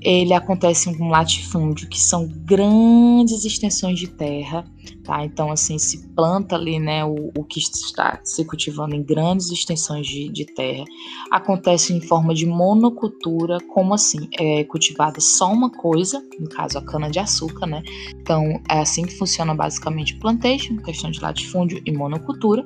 ele 0.00 0.32
acontece 0.32 0.88
em 0.88 1.02
um 1.02 1.08
latifúndio 1.08 1.88
que 1.88 1.98
são 1.98 2.28
grandes 2.44 3.44
extensões 3.44 3.98
de 3.98 4.06
terra, 4.06 4.64
tá? 5.02 5.24
Então 5.24 5.50
assim 5.50 5.76
se 5.76 6.06
planta 6.10 6.54
ali, 6.54 6.78
né, 6.78 7.04
o, 7.04 7.32
o 7.36 7.42
que 7.42 7.58
está 7.58 8.20
se 8.22 8.44
cultivando 8.44 8.94
em 8.94 9.02
grandes 9.02 9.50
extensões 9.50 10.06
de, 10.06 10.28
de, 10.28 10.44
terra. 10.44 10.84
Acontece 11.32 11.92
em 11.92 12.00
forma 12.00 12.32
de 12.32 12.46
monocultura, 12.46 13.58
como 13.74 13.92
assim 13.92 14.28
é 14.38 14.62
cultivada 14.62 15.18
só 15.18 15.52
uma 15.52 15.68
coisa, 15.68 16.22
no 16.38 16.48
caso 16.48 16.78
a 16.78 16.82
cana 16.82 17.10
de 17.10 17.18
açúcar, 17.18 17.66
né? 17.66 17.82
Então 18.14 18.44
é 18.70 18.78
assim 18.78 19.02
que 19.02 19.18
funciona 19.18 19.52
basicamente 19.52 20.16
plantation, 20.20 20.76
questão 20.76 21.10
de 21.10 21.20
latifúndio 21.20 21.82
e 21.84 21.90
monocultura 21.90 22.64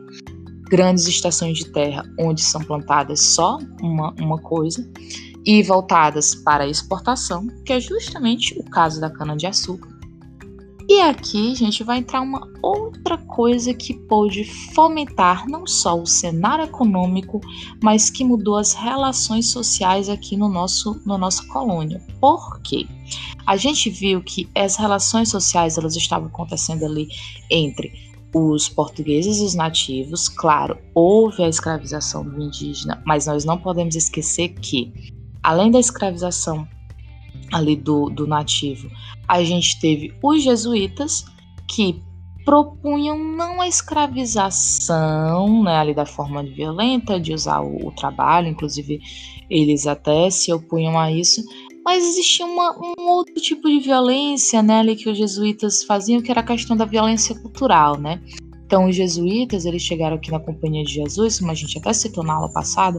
grandes 0.68 1.06
estações 1.06 1.58
de 1.58 1.70
terra 1.70 2.04
onde 2.18 2.42
são 2.42 2.62
plantadas 2.62 3.34
só 3.34 3.58
uma, 3.80 4.14
uma 4.18 4.38
coisa 4.38 4.88
e 5.44 5.62
voltadas 5.62 6.34
para 6.34 6.64
a 6.64 6.68
exportação, 6.68 7.46
que 7.64 7.72
é 7.72 7.80
justamente 7.80 8.58
o 8.58 8.64
caso 8.64 9.00
da 9.00 9.10
cana-de-açúcar. 9.10 9.94
E 10.86 11.00
aqui 11.00 11.54
gente 11.54 11.82
vai 11.82 11.98
entrar 11.98 12.20
uma 12.20 12.46
outra 12.62 13.16
coisa 13.16 13.72
que 13.72 13.94
pôde 13.94 14.44
fomentar 14.74 15.48
não 15.48 15.66
só 15.66 15.98
o 15.98 16.06
cenário 16.06 16.64
econômico, 16.64 17.40
mas 17.82 18.10
que 18.10 18.22
mudou 18.22 18.56
as 18.58 18.74
relações 18.74 19.50
sociais 19.50 20.10
aqui 20.10 20.36
no 20.36 20.46
nosso 20.46 21.00
no 21.06 21.16
nossa 21.16 21.46
colônia. 21.46 22.02
Por 22.20 22.60
quê? 22.60 22.86
A 23.46 23.56
gente 23.56 23.88
viu 23.88 24.22
que 24.22 24.46
as 24.54 24.76
relações 24.76 25.30
sociais 25.30 25.78
elas 25.78 25.96
estavam 25.96 26.28
acontecendo 26.28 26.84
ali 26.84 27.08
entre 27.50 28.13
os 28.34 28.68
portugueses 28.68 29.38
e 29.38 29.44
os 29.44 29.54
nativos, 29.54 30.28
claro, 30.28 30.76
houve 30.92 31.44
a 31.44 31.48
escravização 31.48 32.24
do 32.24 32.42
indígena, 32.42 33.00
mas 33.06 33.26
nós 33.26 33.44
não 33.44 33.56
podemos 33.56 33.94
esquecer 33.94 34.48
que, 34.54 34.92
além 35.40 35.70
da 35.70 35.78
escravização 35.78 36.66
ali 37.52 37.76
do, 37.76 38.10
do 38.10 38.26
nativo, 38.26 38.90
a 39.28 39.42
gente 39.44 39.78
teve 39.80 40.12
os 40.20 40.42
jesuítas 40.42 41.24
que 41.68 42.02
propunham 42.44 43.18
não 43.18 43.60
a 43.60 43.68
escravização, 43.68 45.62
né, 45.62 45.76
ali 45.76 45.94
da 45.94 46.04
forma 46.04 46.42
violenta, 46.42 47.18
de 47.18 47.32
usar 47.32 47.60
o, 47.60 47.86
o 47.86 47.92
trabalho, 47.92 48.48
inclusive 48.48 49.00
eles 49.48 49.86
até 49.86 50.28
se 50.28 50.52
opunham 50.52 50.98
a 50.98 51.10
isso, 51.10 51.42
mas 51.84 52.04
existia 52.04 52.46
uma, 52.46 52.76
um 52.98 53.08
outro 53.08 53.34
tipo 53.34 53.68
de 53.68 53.78
violência, 53.80 54.62
né, 54.62 54.80
ali 54.80 54.96
que 54.96 55.08
os 55.08 55.18
jesuítas 55.18 55.84
faziam, 55.84 56.22
que 56.22 56.30
era 56.30 56.40
a 56.40 56.44
questão 56.44 56.76
da 56.76 56.84
violência 56.84 57.34
cultural, 57.38 57.98
né? 57.98 58.20
Então, 58.66 58.88
os 58.88 58.96
jesuítas, 58.96 59.66
eles 59.66 59.82
chegaram 59.82 60.16
aqui 60.16 60.30
na 60.30 60.40
Companhia 60.40 60.82
de 60.84 60.94
Jesus, 60.94 61.38
como 61.38 61.50
a 61.50 61.54
gente 61.54 61.78
até 61.78 61.92
citou 61.92 62.24
na 62.24 62.34
aula 62.34 62.52
passada, 62.52 62.98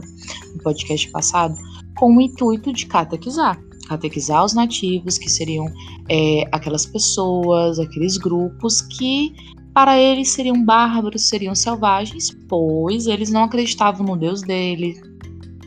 no 0.54 0.62
podcast 0.62 1.10
passado, 1.10 1.54
com 1.96 2.16
o 2.16 2.20
intuito 2.20 2.72
de 2.72 2.86
catequizar. 2.86 3.60
Catequizar 3.88 4.44
os 4.44 4.54
nativos, 4.54 5.18
que 5.18 5.28
seriam 5.28 5.66
é, 6.08 6.44
aquelas 6.52 6.86
pessoas, 6.86 7.78
aqueles 7.78 8.16
grupos 8.16 8.80
que 8.80 9.34
para 9.74 9.98
eles 9.98 10.30
seriam 10.30 10.64
bárbaros, 10.64 11.28
seriam 11.28 11.54
selvagens, 11.54 12.30
pois 12.48 13.06
eles 13.06 13.30
não 13.30 13.44
acreditavam 13.44 14.06
no 14.06 14.16
Deus 14.16 14.40
dele, 14.40 14.98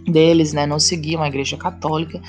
deles, 0.08 0.54
né? 0.54 0.66
Não 0.66 0.80
seguiam 0.80 1.22
a 1.22 1.28
Igreja 1.28 1.58
Católica. 1.58 2.20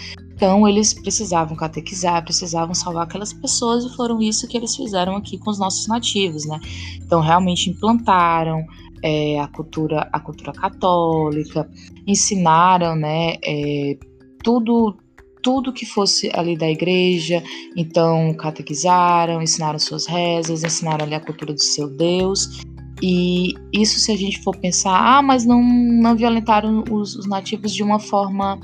Então 0.41 0.67
eles 0.67 0.95
precisavam 0.95 1.55
catequizar, 1.55 2.25
precisavam 2.25 2.75
salvar 2.75 3.03
aquelas 3.03 3.31
pessoas 3.31 3.85
e 3.85 3.95
foram 3.95 4.23
isso 4.23 4.49
que 4.49 4.57
eles 4.57 4.75
fizeram 4.75 5.15
aqui 5.15 5.37
com 5.37 5.51
os 5.51 5.59
nossos 5.59 5.87
nativos, 5.87 6.47
né? 6.47 6.59
Então 6.97 7.21
realmente 7.21 7.69
implantaram 7.69 8.65
é, 9.03 9.39
a 9.39 9.47
cultura, 9.49 10.09
a 10.11 10.19
cultura 10.19 10.53
católica, 10.53 11.69
ensinaram, 12.07 12.97
né? 12.97 13.35
É, 13.45 13.99
tudo 14.43 14.97
tudo 15.43 15.75
que 15.75 15.85
fosse 15.85 16.31
ali 16.33 16.57
da 16.57 16.71
igreja, 16.71 17.43
então 17.77 18.33
catequizaram, 18.33 19.43
ensinaram 19.43 19.79
suas 19.79 20.07
rezas, 20.07 20.65
ensinaram 20.65 21.05
ali 21.05 21.15
a 21.15 21.21
cultura 21.21 21.53
do 21.53 21.63
seu 21.63 21.87
Deus. 21.87 22.63
E 23.03 23.55
isso 23.75 23.99
se 23.99 24.11
a 24.11 24.17
gente 24.17 24.43
for 24.43 24.57
pensar, 24.57 25.19
ah, 25.19 25.21
mas 25.21 25.45
não, 25.45 25.63
não 25.63 26.17
violentaram 26.17 26.83
os, 26.91 27.15
os 27.15 27.27
nativos 27.27 27.75
de 27.75 27.83
uma 27.83 27.99
forma 27.99 28.59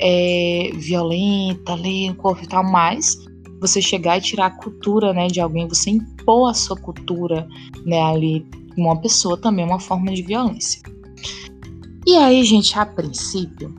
é, 0.00 0.70
violenta, 0.74 1.76
corpo 2.16 2.44
e 2.44 2.46
tal, 2.46 2.64
mas 2.64 3.16
você 3.60 3.80
chegar 3.80 4.18
e 4.18 4.20
tirar 4.20 4.46
a 4.46 4.50
cultura 4.50 5.12
né, 5.12 5.26
de 5.26 5.40
alguém, 5.40 5.66
você 5.66 5.90
impor 5.90 6.50
a 6.50 6.54
sua 6.54 6.76
cultura 6.76 7.48
né, 7.84 8.02
ali 8.02 8.46
uma 8.76 9.00
pessoa 9.00 9.36
também 9.36 9.64
é 9.64 9.68
uma 9.68 9.80
forma 9.80 10.12
de 10.12 10.22
violência. 10.22 10.82
E 12.06 12.16
aí, 12.16 12.44
gente, 12.44 12.78
a 12.78 12.84
princípio, 12.84 13.74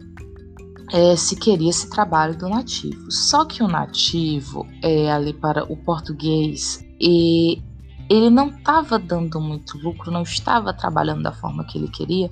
é, 0.91 1.15
se 1.15 1.35
queria 1.35 1.69
esse 1.69 1.89
trabalho 1.89 2.37
do 2.37 2.49
nativo. 2.49 3.11
Só 3.11 3.45
que 3.45 3.61
o 3.61 3.67
nativo, 3.67 4.65
é, 4.81 5.11
ali 5.11 5.33
para 5.33 5.63
o 5.71 5.77
português, 5.77 6.83
e 6.99 7.61
ele 8.09 8.29
não 8.29 8.49
estava 8.49 8.97
dando 8.97 9.39
muito 9.39 9.77
lucro, 9.77 10.11
não 10.11 10.23
estava 10.23 10.73
trabalhando 10.73 11.23
da 11.23 11.31
forma 11.31 11.65
que 11.65 11.77
ele 11.77 11.89
queria, 11.89 12.29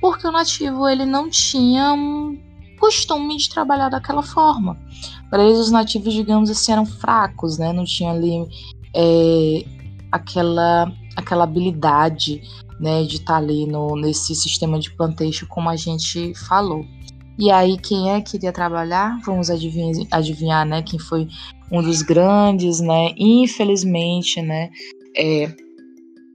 porque 0.00 0.26
o 0.26 0.32
nativo 0.32 0.88
ele 0.88 1.04
não 1.04 1.28
tinha 1.28 1.92
um 1.92 2.40
costume 2.78 3.36
de 3.36 3.48
trabalhar 3.48 3.88
daquela 3.88 4.22
forma. 4.22 4.78
Para 5.30 5.44
eles, 5.44 5.58
os 5.58 5.70
nativos, 5.70 6.14
digamos 6.14 6.50
assim, 6.50 6.72
eram 6.72 6.86
fracos, 6.86 7.58
né? 7.58 7.72
Não 7.72 7.84
tinham 7.84 8.12
ali 8.12 8.46
é, 8.94 9.64
aquela, 10.12 10.92
aquela 11.16 11.44
habilidade 11.44 12.42
né, 12.80 13.02
de 13.04 13.16
estar 13.16 13.34
tá 13.34 13.38
ali 13.38 13.66
no, 13.66 13.96
nesse 13.96 14.34
sistema 14.34 14.78
de 14.78 14.94
plantation, 14.94 15.46
como 15.48 15.68
a 15.68 15.76
gente 15.76 16.34
falou. 16.46 16.84
E 17.38 17.50
aí, 17.50 17.76
quem 17.76 18.10
é 18.10 18.20
que 18.20 18.36
iria 18.36 18.52
trabalhar? 18.52 19.18
Vamos 19.24 19.50
adivinhar, 19.50 20.06
adivinhar, 20.10 20.66
né? 20.66 20.82
Quem 20.82 20.98
foi 20.98 21.28
um 21.70 21.82
dos 21.82 22.00
grandes, 22.00 22.80
né? 22.80 23.12
Infelizmente, 23.16 24.40
né? 24.40 24.70
É, 25.14 25.54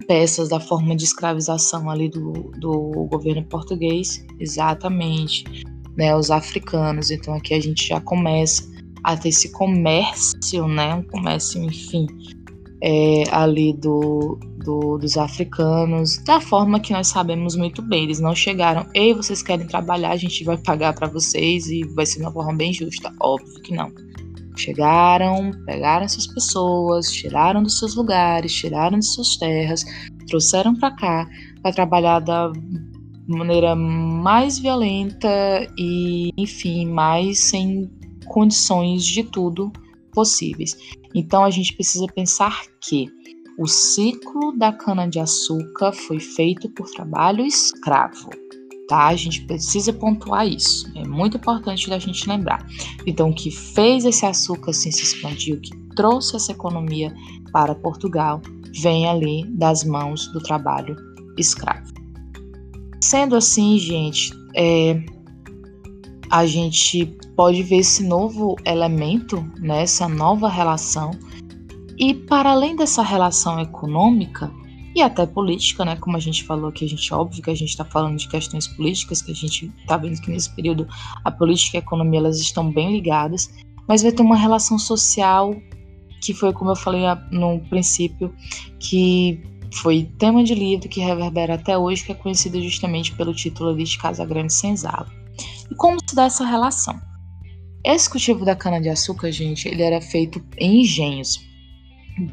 peças 0.07 0.49
da 0.49 0.59
forma 0.59 0.95
de 0.95 1.03
escravização 1.03 1.89
ali 1.89 2.07
do, 2.07 2.51
do 2.59 3.07
governo 3.09 3.43
português. 3.45 4.23
Exatamente. 4.39 5.43
Né, 6.01 6.15
os 6.15 6.31
africanos. 6.31 7.11
Então 7.11 7.31
aqui 7.35 7.53
a 7.53 7.59
gente 7.59 7.87
já 7.87 8.01
começa 8.01 8.67
a 9.03 9.15
ter 9.15 9.29
esse 9.29 9.51
comércio, 9.51 10.67
né? 10.67 10.95
Um 10.95 11.03
comércio, 11.03 11.61
enfim, 11.61 12.07
é, 12.81 13.23
ali 13.29 13.71
do, 13.73 14.39
do, 14.65 14.97
dos 14.97 15.15
africanos, 15.15 16.17
da 16.23 16.41
forma 16.41 16.79
que 16.79 16.91
nós 16.91 17.05
sabemos 17.05 17.55
muito 17.55 17.83
bem. 17.83 18.05
Eles 18.05 18.19
não 18.19 18.33
chegaram, 18.33 18.87
ei, 18.95 19.13
vocês 19.13 19.43
querem 19.43 19.67
trabalhar, 19.67 20.09
a 20.09 20.17
gente 20.17 20.43
vai 20.43 20.57
pagar 20.57 20.93
para 20.93 21.07
vocês 21.07 21.67
e 21.67 21.83
vai 21.93 22.07
ser 22.07 22.21
uma 22.21 22.31
forma 22.31 22.53
bem 22.55 22.73
justa. 22.73 23.13
Óbvio 23.19 23.61
que 23.61 23.71
não. 23.71 23.91
Chegaram, 24.57 25.51
pegaram 25.67 26.05
essas 26.05 26.25
pessoas, 26.25 27.11
tiraram 27.11 27.61
dos 27.61 27.77
seus 27.77 27.93
lugares, 27.93 28.51
tiraram 28.51 28.97
de 28.97 29.05
suas 29.05 29.37
terras, 29.37 29.85
trouxeram 30.27 30.75
para 30.75 30.95
cá 30.95 31.27
para 31.61 31.71
trabalhar 31.71 32.21
da 32.21 32.51
maneira 33.37 33.75
mais 33.75 34.59
violenta 34.59 35.27
e, 35.77 36.31
enfim, 36.37 36.87
mais 36.87 37.39
sem 37.39 37.89
condições 38.25 39.05
de 39.05 39.23
tudo 39.23 39.71
possíveis. 40.13 40.77
Então 41.13 41.43
a 41.43 41.49
gente 41.49 41.73
precisa 41.73 42.05
pensar 42.07 42.63
que 42.81 43.09
o 43.57 43.67
ciclo 43.67 44.57
da 44.57 44.71
cana-de-açúcar 44.71 45.91
foi 45.91 46.19
feito 46.19 46.69
por 46.69 46.89
trabalho 46.89 47.45
escravo. 47.45 48.29
Tá? 48.87 49.07
A 49.07 49.15
gente 49.15 49.45
precisa 49.45 49.93
pontuar 49.93 50.47
isso. 50.47 50.91
É 50.95 51.07
muito 51.07 51.37
importante 51.37 51.89
da 51.89 51.99
gente 51.99 52.27
lembrar. 52.27 52.65
Então, 53.05 53.29
o 53.29 53.33
que 53.33 53.51
fez 53.51 54.03
esse 54.03 54.25
açúcar 54.25 54.71
assim, 54.71 54.91
se 54.91 55.03
expandir, 55.03 55.55
o 55.55 55.61
que 55.61 55.71
trouxe 55.95 56.35
essa 56.35 56.51
economia 56.51 57.13
para 57.53 57.75
Portugal, 57.75 58.41
vem 58.81 59.07
ali 59.07 59.45
das 59.49 59.83
mãos 59.83 60.27
do 60.33 60.41
trabalho 60.41 60.95
escravo. 61.37 62.00
Sendo 63.01 63.35
assim, 63.35 63.77
gente, 63.79 64.31
é, 64.55 65.03
a 66.29 66.45
gente 66.45 67.05
pode 67.35 67.63
ver 67.63 67.77
esse 67.77 68.03
novo 68.03 68.55
elemento, 68.63 69.43
né, 69.59 69.81
essa 69.81 70.07
nova 70.07 70.47
relação. 70.47 71.11
E 71.97 72.13
para 72.13 72.51
além 72.51 72.75
dessa 72.75 73.01
relação 73.01 73.59
econômica 73.59 74.51
e 74.95 75.01
até 75.01 75.25
política, 75.25 75.83
né, 75.83 75.95
como 75.95 76.15
a 76.15 76.19
gente 76.19 76.43
falou 76.43 76.69
aqui, 76.69 76.85
a 76.85 76.87
gente 76.87 77.13
óbvio 77.13 77.41
que 77.41 77.49
a 77.49 77.55
gente 77.55 77.69
está 77.69 77.83
falando 77.83 78.17
de 78.17 78.27
questões 78.27 78.67
políticas, 78.67 79.21
que 79.21 79.31
a 79.31 79.35
gente 79.35 79.71
está 79.79 79.97
vendo 79.97 80.21
que 80.21 80.29
nesse 80.29 80.53
período 80.55 80.87
a 81.25 81.31
política 81.31 81.77
e 81.77 81.79
a 81.79 81.83
economia 81.83 82.19
elas 82.19 82.39
estão 82.39 82.71
bem 82.71 82.91
ligadas, 82.91 83.49
mas 83.87 84.03
vai 84.03 84.11
ter 84.11 84.21
uma 84.21 84.35
relação 84.35 84.77
social 84.77 85.55
que 86.21 86.33
foi 86.33 86.53
como 86.53 86.71
eu 86.71 86.75
falei 86.75 87.01
no 87.31 87.59
princípio, 87.61 88.33
que 88.79 89.41
foi 89.73 90.03
tema 90.17 90.43
de 90.43 90.53
livro 90.53 90.89
que 90.89 90.99
reverbera 90.99 91.55
até 91.55 91.77
hoje, 91.77 92.03
que 92.03 92.11
é 92.11 92.15
conhecido 92.15 92.61
justamente 92.61 93.13
pelo 93.15 93.33
título 93.33 93.75
de 93.75 93.97
Casa 93.97 94.25
Grande 94.25 94.53
Senzala. 94.53 95.07
E 95.69 95.75
como 95.75 95.97
se 96.05 96.15
dá 96.15 96.25
essa 96.25 96.45
relação? 96.45 96.99
Esse 97.83 98.09
cultivo 98.09 98.45
da 98.45 98.55
cana-de-açúcar, 98.55 99.31
gente, 99.31 99.67
ele 99.67 99.81
era 99.81 100.01
feito 100.01 100.43
em 100.57 100.81
engenhos. 100.81 101.39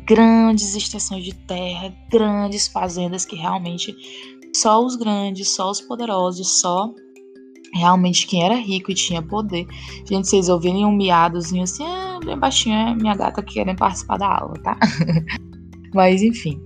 Grandes 0.06 0.74
extensões 0.74 1.24
de 1.24 1.34
terra, 1.34 1.94
grandes 2.10 2.68
fazendas 2.68 3.24
que 3.24 3.36
realmente 3.36 3.94
só 4.54 4.84
os 4.84 4.96
grandes, 4.96 5.54
só 5.54 5.70
os 5.70 5.80
poderosos, 5.80 6.60
só 6.60 6.92
realmente 7.72 8.26
quem 8.26 8.44
era 8.44 8.56
rico 8.56 8.90
e 8.90 8.94
tinha 8.94 9.22
poder. 9.22 9.66
Gente, 10.08 10.28
vocês 10.28 10.48
ouvirem 10.48 10.84
um 10.84 10.92
miadozinho 10.92 11.62
assim, 11.62 11.84
ah, 11.84 12.18
bem 12.24 12.38
baixinho, 12.38 12.74
é 12.74 12.94
minha 12.94 13.14
gata 13.14 13.42
querendo 13.42 13.76
participar 13.76 14.18
da 14.18 14.26
aula, 14.26 14.54
tá? 14.62 14.78
Mas 15.94 16.22
enfim. 16.22 16.60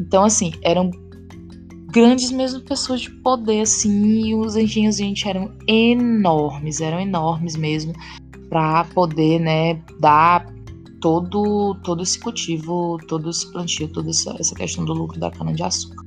Então, 0.00 0.24
assim, 0.24 0.52
eram 0.62 0.90
grandes 1.90 2.30
mesmo 2.30 2.60
pessoas 2.60 3.02
de 3.02 3.10
poder, 3.10 3.60
assim, 3.60 4.26
e 4.26 4.34
os 4.34 4.56
engenhos, 4.56 4.96
gente, 4.96 5.28
eram 5.28 5.52
enormes, 5.68 6.80
eram 6.80 6.98
enormes 6.98 7.56
mesmo, 7.56 7.92
para 8.48 8.84
poder, 8.86 9.38
né, 9.38 9.74
dar 10.00 10.46
todo, 11.00 11.74
todo 11.84 12.02
esse 12.02 12.18
cultivo, 12.18 12.98
todo 13.06 13.30
esse 13.30 13.50
plantio, 13.52 13.88
toda 13.88 14.10
essa, 14.10 14.34
essa 14.40 14.54
questão 14.54 14.84
do 14.84 14.92
lucro 14.92 15.20
da 15.20 15.30
cana-de-açúcar. 15.30 16.04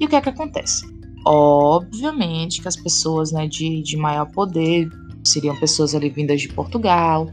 E 0.00 0.06
o 0.06 0.08
que 0.08 0.16
é 0.16 0.20
que 0.20 0.28
acontece? 0.28 0.86
Obviamente 1.26 2.62
que 2.62 2.68
as 2.68 2.76
pessoas 2.76 3.32
né, 3.32 3.46
de, 3.48 3.82
de 3.82 3.96
maior 3.96 4.30
poder 4.32 4.88
seriam 5.24 5.54
pessoas 5.56 5.94
ali 5.94 6.08
vindas 6.08 6.40
de 6.40 6.48
Portugal 6.48 7.28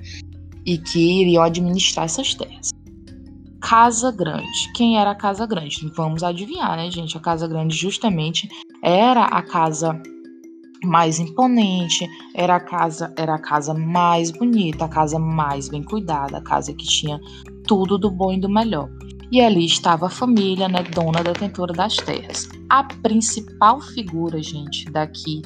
e 0.66 0.78
que 0.78 1.22
iriam 1.22 1.44
administrar 1.44 2.06
essas 2.06 2.34
terras. 2.34 2.72
Casa 3.68 4.12
Grande. 4.12 4.72
Quem 4.76 5.00
era 5.00 5.10
a 5.10 5.16
Casa 5.16 5.44
Grande? 5.48 5.92
Vamos 5.96 6.22
adivinhar, 6.22 6.78
né, 6.78 6.92
gente? 6.92 7.18
A 7.18 7.20
Casa 7.20 7.48
Grande 7.48 7.76
justamente 7.76 8.48
era 8.80 9.26
a 9.26 9.42
casa 9.42 10.00
mais 10.84 11.18
imponente, 11.20 12.08
era 12.36 12.58
a 12.58 12.60
casa, 12.60 13.12
era 13.18 13.34
a 13.34 13.42
casa 13.42 13.74
mais 13.74 14.30
bonita, 14.30 14.86
a 14.86 14.88
casa 14.88 15.18
mais 15.18 15.68
bem 15.68 15.82
cuidada, 15.82 16.38
a 16.38 16.42
casa 16.42 16.76
que 16.76 16.86
tinha 16.86 17.20
tudo 17.68 17.98
do 17.98 18.12
bom 18.12 18.34
e 18.34 18.40
do 18.40 18.48
melhor. 18.48 18.88
E 19.32 19.42
ali 19.42 19.66
estava 19.66 20.06
a 20.06 20.12
família, 20.12 20.70
né, 20.70 20.84
dona 20.84 21.24
detentora 21.24 21.74
das 21.74 21.96
terras. 21.96 22.48
A 22.70 22.84
principal 22.84 23.82
figura, 23.82 24.44
gente, 24.44 24.86
daqui 24.92 25.42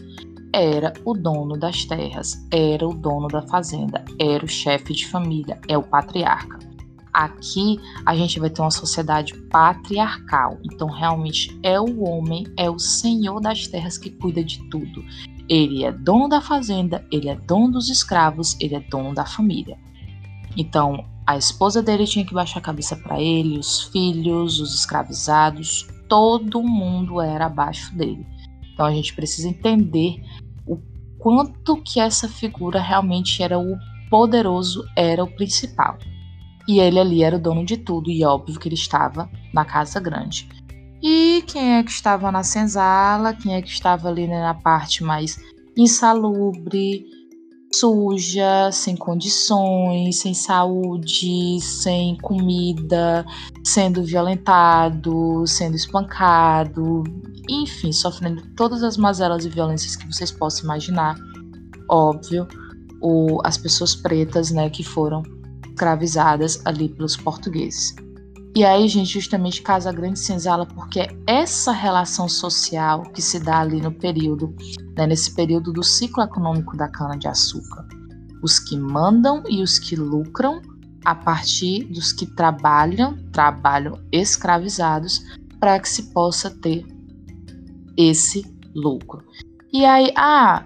era 0.54 0.92
o 1.06 1.14
dono 1.14 1.58
das 1.58 1.86
terras, 1.86 2.36
era 2.52 2.86
o 2.86 2.94
dono 2.94 3.30
da 3.30 3.44
fazenda, 3.44 4.04
era 4.20 4.44
o 4.44 4.50
chefe 4.50 4.94
de 4.94 5.08
família, 5.08 5.58
é 5.70 5.78
o 5.78 5.84
patriarca. 5.84 6.69
Aqui 7.14 7.78
a 8.06 8.16
gente 8.16 8.40
vai 8.40 8.50
ter 8.50 8.62
uma 8.62 8.72
sociedade 8.72 9.34
patriarcal. 9.50 10.60
Então, 10.64 10.88
realmente 10.90 11.58
é 11.64 11.80
o 11.80 12.04
homem, 12.04 12.46
é 12.58 12.70
o 12.70 12.80
senhor 12.80 13.40
das 13.40 13.68
terras 13.68 13.98
que 13.98 14.10
cuida 14.10 14.44
de 14.44 14.60
tudo. 14.70 15.04
Ele 15.48 15.84
é 15.84 15.92
dono 15.92 16.30
da 16.30 16.42
fazenda, 16.42 17.06
ele 17.12 17.30
é 17.30 17.36
dono 17.36 17.74
dos 17.74 17.90
escravos, 17.90 18.56
ele 18.60 18.76
é 18.76 18.80
dono 18.80 19.14
da 19.14 19.26
família. 19.26 19.78
Então, 20.56 21.06
a 21.26 21.38
esposa 21.38 21.82
dele 21.82 22.06
tinha 22.06 22.26
que 22.26 22.34
baixar 22.34 22.60
a 22.60 22.64
cabeça 22.64 22.96
para 22.96 23.22
ele, 23.22 23.60
os 23.60 23.84
filhos, 23.84 24.60
os 24.60 24.74
escravizados, 24.74 25.88
todo 26.10 26.64
mundo 26.64 27.22
era 27.22 27.46
abaixo 27.46 27.96
dele. 27.96 28.26
Então 28.74 28.86
a 28.86 28.92
gente 28.92 29.14
precisa 29.14 29.48
entender 29.48 30.24
o 30.66 30.78
quanto 31.20 31.82
que 31.84 32.00
essa 32.00 32.28
figura 32.28 32.82
realmente 32.82 33.44
era 33.44 33.60
o 33.60 33.78
poderoso, 34.10 34.84
era 34.96 35.24
o 35.24 35.32
principal. 35.36 36.00
E 36.70 36.80
ele 36.80 37.00
ali 37.00 37.24
era 37.24 37.36
o 37.36 37.40
dono 37.40 37.66
de 37.66 37.78
tudo, 37.78 38.12
e 38.12 38.24
óbvio 38.24 38.60
que 38.60 38.68
ele 38.68 38.76
estava 38.76 39.28
na 39.52 39.66
casa 39.66 40.00
grande. 40.00 40.48
E 41.02 41.44
quem 41.48 41.78
é 41.78 41.84
que 41.84 41.90
estava 41.90 42.32
na 42.32 42.44
senzala? 42.44 43.34
Quem 43.34 43.56
é 43.56 43.62
que 43.64 43.70
estava 43.70 44.08
ali 44.08 44.28
né, 44.28 44.40
na 44.40 44.54
parte 44.54 45.04
mais 45.04 45.40
insalubre, 45.76 47.08
suja, 47.74 48.72
sem 48.72 48.96
condições, 48.96 50.20
sem 50.20 50.36
saúde, 50.36 51.60
sem 51.60 52.16
comida, 52.18 53.26
sendo 53.64 54.04
violentado, 54.04 55.48
sendo 55.48 55.76
espancado, 55.76 57.04
enfim, 57.50 57.92
sofrendo 57.92 58.44
todas 58.56 58.84
as 58.84 58.96
mazelas 58.96 59.44
e 59.44 59.50
violências 59.50 59.96
que 59.96 60.06
vocês 60.06 60.32
possam 60.32 60.66
imaginar. 60.66 61.16
Óbvio, 61.90 62.48
as 63.44 63.58
pessoas 63.58 63.96
pretas, 63.96 64.52
né, 64.52 64.70
que 64.70 64.84
foram 64.84 65.24
escravizadas 65.80 66.62
ali 66.66 66.90
pelos 66.90 67.16
portugueses. 67.16 67.96
E 68.56 68.66
aí, 68.66 68.88
gente, 68.88 69.14
justamente 69.14 69.62
Casa 69.62 69.92
Grande 69.92 70.20
Senzala, 70.20 70.66
porque 70.66 71.02
é 71.02 71.10
essa 71.28 71.72
relação 71.72 72.28
social 72.28 73.04
que 73.14 73.22
se 73.22 73.40
dá 73.40 73.60
ali 73.60 73.80
no 73.80 73.92
período, 73.92 74.54
né, 74.98 75.08
nesse 75.08 75.34
período 75.34 75.72
do 75.72 75.84
ciclo 75.84 76.24
econômico 76.24 76.76
da 76.76 76.90
cana-de-açúcar. 76.90 77.88
Os 78.44 78.60
que 78.60 78.76
mandam 78.76 79.44
e 79.48 79.62
os 79.62 79.80
que 79.80 79.96
lucram 79.96 80.62
a 81.06 81.16
partir 81.16 81.86
dos 81.86 82.12
que 82.12 82.26
trabalham, 82.26 83.18
trabalham 83.32 83.98
escravizados, 84.12 85.24
para 85.60 85.80
que 85.80 85.88
se 85.88 86.12
possa 86.12 86.50
ter 86.50 86.86
esse 87.96 88.44
lucro. 88.76 89.24
E 89.72 89.86
aí, 89.86 90.12
ah, 90.18 90.66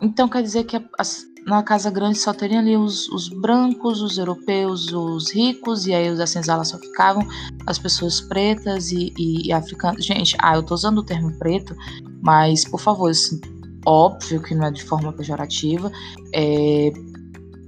então 0.00 0.28
quer 0.28 0.42
dizer 0.42 0.64
que 0.64 0.80
as, 0.98 1.26
na 1.46 1.62
Casa 1.62 1.90
Grande 1.90 2.18
só 2.18 2.32
teriam 2.32 2.60
ali 2.60 2.76
os, 2.76 3.08
os, 3.10 3.28
brancos, 3.28 4.00
os 4.00 4.16
europeus, 4.16 4.92
os 4.92 5.32
ricos, 5.32 5.86
e 5.86 5.94
aí 5.94 6.08
os 6.08 6.18
da 6.18 6.26
senzala 6.26 6.64
só 6.64 6.78
ficavam 6.78 7.26
as 7.66 7.78
pessoas 7.78 8.20
pretas 8.20 8.90
e, 8.90 9.12
e, 9.18 9.48
e, 9.48 9.52
africanas. 9.52 10.04
Gente, 10.04 10.36
ah, 10.40 10.56
eu 10.56 10.62
tô 10.62 10.74
usando 10.74 10.98
o 10.98 11.02
termo 11.02 11.32
preto, 11.38 11.76
mas 12.22 12.64
por 12.64 12.80
favor, 12.80 13.10
isso, 13.10 13.38
óbvio 13.86 14.42
que 14.42 14.54
não 14.54 14.66
é 14.66 14.70
de 14.70 14.82
forma 14.84 15.12
pejorativa. 15.12 15.92
É, 16.32 16.92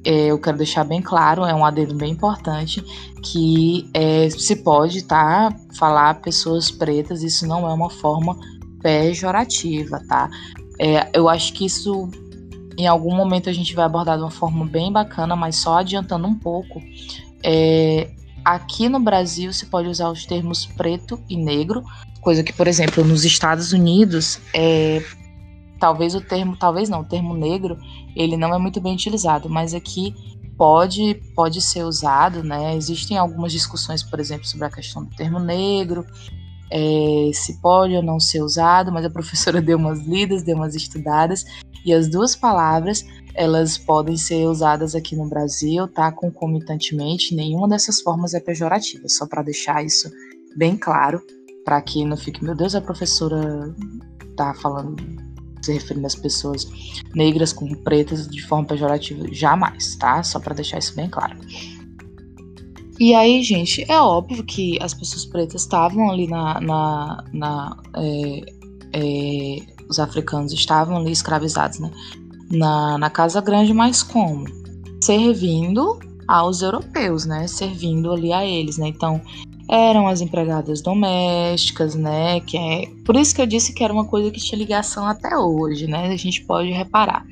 é, 0.06 0.26
eu 0.26 0.38
quero 0.38 0.56
deixar 0.56 0.84
bem 0.84 1.02
claro, 1.02 1.44
é 1.44 1.52
um 1.52 1.64
adendo 1.64 1.94
bem 1.94 2.12
importante, 2.12 2.82
que 3.22 3.90
é, 3.92 4.30
se 4.30 4.56
pode 4.56 5.02
tá, 5.02 5.54
falar 5.76 6.22
pessoas 6.22 6.70
pretas, 6.70 7.22
isso 7.22 7.46
não 7.46 7.68
é 7.68 7.74
uma 7.74 7.90
forma 7.90 8.38
pejorativa, 8.80 10.00
tá? 10.08 10.30
É, 10.78 11.10
eu 11.12 11.28
acho 11.28 11.52
que 11.52 11.66
isso 11.66 12.08
em 12.76 12.86
algum 12.86 13.14
momento 13.14 13.48
a 13.48 13.52
gente 13.52 13.74
vai 13.74 13.84
abordar 13.84 14.16
de 14.16 14.22
uma 14.22 14.30
forma 14.30 14.64
bem 14.64 14.92
bacana, 14.92 15.34
mas 15.34 15.56
só 15.56 15.78
adiantando 15.78 16.26
um 16.26 16.34
pouco. 16.34 16.82
É, 17.42 18.10
aqui 18.44 18.88
no 18.88 19.00
Brasil 19.00 19.52
se 19.52 19.66
pode 19.66 19.88
usar 19.88 20.10
os 20.10 20.26
termos 20.26 20.66
preto 20.66 21.20
e 21.28 21.36
negro, 21.36 21.84
coisa 22.20 22.42
que, 22.42 22.52
por 22.52 22.66
exemplo, 22.68 23.04
nos 23.04 23.24
Estados 23.24 23.72
Unidos, 23.72 24.40
é, 24.54 25.02
talvez 25.78 26.14
o 26.14 26.20
termo, 26.20 26.56
talvez 26.56 26.88
não, 26.88 27.00
o 27.00 27.04
termo 27.04 27.34
negro, 27.34 27.78
ele 28.14 28.36
não 28.36 28.54
é 28.54 28.58
muito 28.58 28.80
bem 28.80 28.94
utilizado, 28.94 29.48
mas 29.48 29.74
aqui 29.74 30.14
pode 30.56 31.14
pode 31.34 31.60
ser 31.60 31.84
usado, 31.84 32.42
né? 32.42 32.74
Existem 32.76 33.16
algumas 33.16 33.52
discussões, 33.52 34.02
por 34.02 34.18
exemplo, 34.18 34.46
sobre 34.46 34.66
a 34.66 34.70
questão 34.70 35.04
do 35.04 35.14
termo 35.14 35.38
negro, 35.38 36.04
é, 36.70 37.30
se 37.32 37.60
pode 37.60 37.94
ou 37.94 38.02
não 38.02 38.18
ser 38.18 38.42
usado, 38.42 38.92
mas 38.92 39.04
a 39.04 39.10
professora 39.10 39.60
deu 39.62 39.78
umas 39.78 40.00
lidas, 40.00 40.42
deu 40.42 40.56
umas 40.56 40.74
estudadas, 40.74 41.44
e 41.84 41.92
as 41.92 42.08
duas 42.08 42.34
palavras 42.34 43.04
elas 43.34 43.76
podem 43.76 44.16
ser 44.16 44.46
usadas 44.46 44.94
aqui 44.94 45.14
no 45.14 45.28
Brasil, 45.28 45.86
tá? 45.88 46.10
Concomitantemente, 46.10 47.34
nenhuma 47.34 47.68
dessas 47.68 48.00
formas 48.00 48.32
é 48.32 48.40
pejorativa, 48.40 49.08
só 49.08 49.26
para 49.26 49.42
deixar 49.42 49.84
isso 49.84 50.10
bem 50.56 50.74
claro, 50.76 51.22
para 51.64 51.80
que 51.82 52.04
não 52.04 52.16
fique, 52.16 52.42
meu 52.42 52.54
Deus, 52.54 52.74
a 52.74 52.80
professora 52.80 53.74
tá 54.36 54.54
falando, 54.54 54.96
se 55.60 55.72
referindo 55.72 56.06
às 56.06 56.14
pessoas 56.14 56.66
negras 57.14 57.52
com 57.52 57.68
pretas 57.82 58.26
de 58.26 58.42
forma 58.46 58.66
pejorativa, 58.66 59.26
jamais, 59.30 59.96
tá? 59.96 60.22
Só 60.22 60.40
para 60.40 60.54
deixar 60.54 60.78
isso 60.78 60.96
bem 60.96 61.10
claro. 61.10 61.36
E 62.98 63.14
aí, 63.14 63.42
gente, 63.42 63.84
é 63.90 64.00
óbvio 64.00 64.42
que 64.44 64.78
as 64.80 64.94
pessoas 64.94 65.24
pretas 65.26 65.62
estavam 65.62 66.10
ali 66.10 66.26
na. 66.26 66.60
na, 66.60 67.24
na 67.32 67.76
é, 67.96 68.40
é, 68.92 69.58
os 69.88 70.00
africanos 70.00 70.52
estavam 70.52 70.96
ali 70.96 71.12
escravizados, 71.12 71.78
né? 71.78 71.90
Na, 72.50 72.98
na 72.98 73.10
Casa 73.10 73.40
Grande, 73.40 73.72
mas 73.72 74.02
como? 74.02 74.44
Servindo 75.00 75.98
aos 76.26 76.62
europeus, 76.62 77.24
né? 77.24 77.46
Servindo 77.46 78.12
ali 78.12 78.32
a 78.32 78.44
eles, 78.44 78.78
né? 78.78 78.88
Então, 78.88 79.20
eram 79.68 80.06
as 80.06 80.20
empregadas 80.20 80.80
domésticas, 80.80 81.94
né? 81.94 82.40
Que 82.40 82.56
é 82.56 82.86
por 83.04 83.16
isso 83.16 83.34
que 83.34 83.42
eu 83.42 83.46
disse 83.46 83.72
que 83.72 83.84
era 83.84 83.92
uma 83.92 84.06
coisa 84.06 84.30
que 84.30 84.40
tinha 84.40 84.58
ligação 84.58 85.06
até 85.06 85.36
hoje, 85.36 85.86
né? 85.86 86.08
A 86.08 86.16
gente 86.16 86.44
pode 86.44 86.70
reparar. 86.70 87.24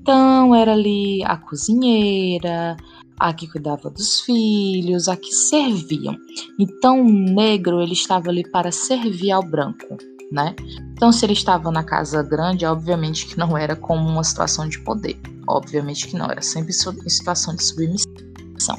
Então, 0.00 0.54
era 0.54 0.72
ali 0.72 1.22
a 1.24 1.36
cozinheira, 1.36 2.76
a 3.22 3.32
que 3.32 3.46
cuidava 3.46 3.88
dos 3.88 4.20
filhos, 4.22 5.08
a 5.08 5.16
que 5.16 5.32
serviam. 5.32 6.16
Então 6.58 7.00
o 7.00 7.08
negro 7.08 7.80
ele 7.80 7.92
estava 7.92 8.30
ali 8.30 8.42
para 8.50 8.72
servir 8.72 9.30
ao 9.30 9.44
branco, 9.44 9.96
né? 10.32 10.56
Então 10.92 11.12
se 11.12 11.24
ele 11.24 11.32
estava 11.32 11.70
na 11.70 11.84
casa 11.84 12.20
grande, 12.20 12.66
obviamente 12.66 13.26
que 13.26 13.38
não 13.38 13.56
era 13.56 13.76
como 13.76 14.08
uma 14.08 14.24
situação 14.24 14.68
de 14.68 14.80
poder, 14.80 15.16
obviamente 15.48 16.08
que 16.08 16.16
não 16.16 16.26
era 16.26 16.42
sempre 16.42 16.72
em 16.72 17.08
situação 17.08 17.54
de 17.54 17.62
submissão. 17.62 18.76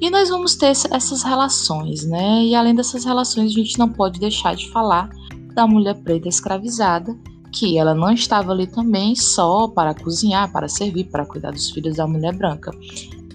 E 0.00 0.08
nós 0.08 0.30
vamos 0.30 0.56
ter 0.56 0.68
essas 0.68 1.22
relações, 1.22 2.04
né? 2.06 2.44
E 2.44 2.54
além 2.54 2.74
dessas 2.74 3.04
relações, 3.04 3.52
a 3.52 3.54
gente 3.54 3.78
não 3.78 3.90
pode 3.90 4.18
deixar 4.18 4.56
de 4.56 4.70
falar 4.70 5.10
da 5.54 5.66
mulher 5.66 5.94
preta 6.02 6.28
escravizada, 6.28 7.14
que 7.52 7.76
ela 7.78 7.94
não 7.94 8.10
estava 8.10 8.52
ali 8.52 8.66
também 8.66 9.14
só 9.14 9.68
para 9.68 9.94
cozinhar, 9.94 10.50
para 10.50 10.66
servir, 10.66 11.04
para 11.04 11.26
cuidar 11.26 11.50
dos 11.50 11.70
filhos 11.70 11.96
da 11.96 12.06
mulher 12.06 12.34
branca. 12.34 12.70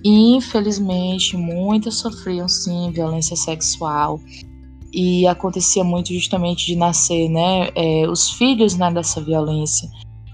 Infelizmente, 0.04 1.36
muitas 1.36 1.96
sofriam 1.96 2.48
sim 2.48 2.92
violência 2.92 3.36
sexual 3.36 4.20
e 4.94 5.28
acontecia 5.28 5.84
muito 5.84 6.14
justamente 6.14 6.66
de 6.66 6.76
nascer, 6.76 7.30
né, 7.30 7.70
é, 7.76 8.08
os 8.08 8.32
filhos 8.32 8.76
né, 8.76 8.92
dessa 8.92 9.22
violência. 9.22 9.90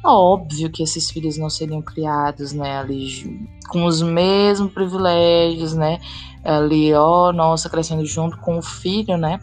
Óbvio 0.06 0.69
que 0.69 0.84
esses 0.84 1.10
filhos 1.10 1.38
não 1.38 1.49
seriam 1.49 1.82
criados, 1.82 2.52
né, 2.54 2.78
ali 2.80 3.47
com 3.69 3.86
os 3.86 4.02
mesmos 4.02 4.71
privilégios, 4.71 5.73
né, 5.73 5.99
ali, 6.43 6.93
ó, 6.93 7.32
nossa, 7.32 7.69
crescendo 7.69 8.06
junto 8.06 8.38
com 8.38 8.58
o 8.58 8.62
filho, 8.62 9.17
né, 9.17 9.39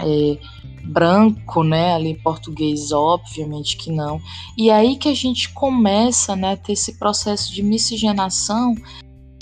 é, 0.00 0.38
branco, 0.84 1.62
né, 1.62 1.94
ali 1.94 2.14
português, 2.22 2.92
obviamente 2.92 3.76
que 3.76 3.90
não. 3.90 4.20
E 4.56 4.70
aí 4.70 4.96
que 4.96 5.08
a 5.08 5.14
gente 5.14 5.52
começa, 5.52 6.36
né, 6.36 6.52
a 6.52 6.56
ter 6.56 6.72
esse 6.72 6.98
processo 6.98 7.52
de 7.52 7.62
miscigenação 7.62 8.74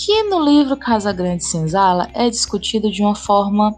que 0.07 0.23
no 0.23 0.41
livro 0.41 0.77
Casa 0.77 1.11
Grande 1.11 1.43
Senzala 1.43 2.09
é 2.13 2.29
discutido 2.29 2.89
de 2.89 3.01
uma 3.01 3.13
forma 3.13 3.75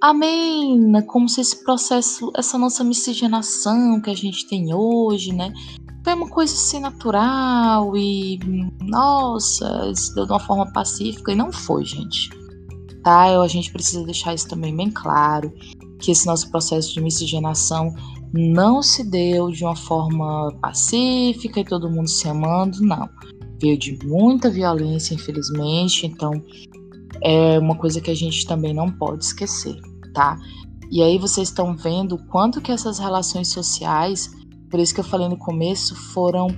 amena, 0.00 1.02
como 1.02 1.28
se 1.28 1.40
esse 1.40 1.64
processo, 1.64 2.30
essa 2.36 2.56
nossa 2.56 2.84
miscigenação 2.84 4.00
que 4.00 4.08
a 4.08 4.14
gente 4.14 4.46
tem 4.46 4.72
hoje, 4.72 5.32
né, 5.32 5.52
foi 6.04 6.14
uma 6.14 6.28
coisa 6.28 6.54
assim 6.54 6.78
natural 6.78 7.96
e 7.96 8.38
nossa, 8.82 9.92
se 9.96 10.14
deu 10.14 10.26
de 10.26 10.30
uma 10.30 10.38
forma 10.38 10.72
pacífica 10.72 11.32
e 11.32 11.34
não 11.34 11.50
foi, 11.50 11.84
gente. 11.84 12.30
Tá? 13.02 13.42
A 13.42 13.48
gente 13.48 13.72
precisa 13.72 14.04
deixar 14.04 14.32
isso 14.32 14.46
também 14.46 14.76
bem 14.76 14.92
claro, 14.92 15.52
que 15.98 16.12
esse 16.12 16.24
nosso 16.24 16.48
processo 16.52 16.94
de 16.94 17.00
miscigenação 17.00 17.92
não 18.32 18.80
se 18.80 19.02
deu 19.02 19.50
de 19.50 19.64
uma 19.64 19.74
forma 19.74 20.56
pacífica 20.62 21.58
e 21.58 21.64
todo 21.64 21.90
mundo 21.90 22.08
se 22.08 22.28
amando, 22.28 22.80
não 22.80 23.08
veio 23.60 23.78
de 23.78 23.98
muita 24.04 24.50
violência, 24.50 25.14
infelizmente, 25.14 26.06
então 26.06 26.42
é 27.22 27.58
uma 27.58 27.76
coisa 27.76 28.00
que 28.00 28.10
a 28.10 28.14
gente 28.14 28.46
também 28.46 28.72
não 28.72 28.90
pode 28.90 29.24
esquecer, 29.24 29.76
tá? 30.14 30.38
E 30.90 31.02
aí 31.02 31.18
vocês 31.18 31.48
estão 31.48 31.76
vendo 31.76 32.16
o 32.16 32.26
quanto 32.26 32.60
que 32.60 32.72
essas 32.72 32.98
relações 32.98 33.48
sociais, 33.48 34.30
por 34.70 34.80
isso 34.80 34.94
que 34.94 35.00
eu 35.00 35.04
falei 35.04 35.28
no 35.28 35.36
começo, 35.36 35.94
foram 35.94 36.48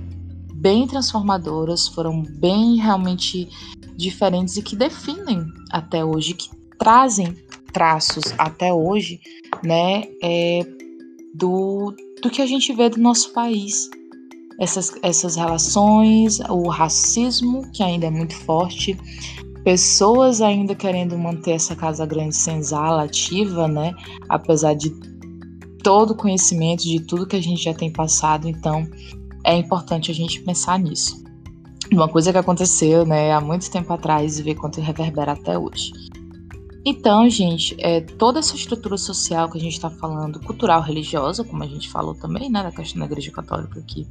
bem 0.55 0.87
transformadoras, 0.87 1.87
foram 1.87 2.23
bem 2.23 2.77
realmente 2.77 3.49
diferentes 3.95 4.57
e 4.57 4.63
que 4.63 4.75
definem 4.75 5.45
até 5.71 6.03
hoje, 6.03 6.33
que 6.33 6.49
trazem 6.79 7.35
traços 7.71 8.23
até 8.37 8.73
hoje, 8.73 9.19
né, 9.63 10.03
é, 10.21 10.61
do, 11.33 11.93
do 12.21 12.29
que 12.29 12.41
a 12.41 12.45
gente 12.45 12.71
vê 12.73 12.89
do 12.89 12.99
nosso 12.99 13.33
país, 13.33 13.89
essas, 14.63 14.91
essas 15.01 15.35
relações, 15.35 16.39
o 16.49 16.67
racismo, 16.67 17.69
que 17.71 17.83
ainda 17.83 18.07
é 18.07 18.09
muito 18.09 18.35
forte, 18.35 18.97
pessoas 19.63 20.41
ainda 20.41 20.75
querendo 20.75 21.17
manter 21.17 21.51
essa 21.51 21.75
Casa 21.75 22.05
Grande 22.05 22.35
Senzala 22.35 23.03
ativa, 23.03 23.67
né? 23.67 23.93
Apesar 24.29 24.73
de 24.73 24.89
todo 25.83 26.11
o 26.11 26.15
conhecimento 26.15 26.83
de 26.83 26.99
tudo 27.01 27.27
que 27.27 27.35
a 27.35 27.41
gente 27.41 27.63
já 27.63 27.73
tem 27.73 27.91
passado, 27.91 28.47
então 28.47 28.87
é 29.43 29.55
importante 29.55 30.09
a 30.09 30.13
gente 30.13 30.41
pensar 30.41 30.79
nisso. 30.79 31.21
Uma 31.91 32.07
coisa 32.07 32.31
que 32.31 32.37
aconteceu, 32.37 33.05
né, 33.05 33.33
há 33.33 33.41
muito 33.41 33.69
tempo 33.69 33.91
atrás 33.91 34.39
e 34.39 34.43
ver 34.43 34.55
quanto 34.55 34.79
reverbera 34.79 35.33
até 35.33 35.57
hoje. 35.57 35.91
Então, 36.85 37.29
gente, 37.29 37.75
é, 37.79 38.01
toda 38.01 38.39
essa 38.39 38.55
estrutura 38.55 38.97
social 38.97 39.49
que 39.49 39.57
a 39.57 39.61
gente 39.61 39.73
está 39.73 39.89
falando, 39.89 40.39
cultural, 40.39 40.81
religiosa, 40.81 41.43
como 41.43 41.63
a 41.63 41.67
gente 41.67 41.89
falou 41.89 42.13
também, 42.13 42.49
né, 42.49 42.63
da 42.63 42.71
questão 42.71 42.99
da 42.99 43.05
Igreja 43.05 43.31
Católica 43.31 43.79
aqui, 43.79 44.05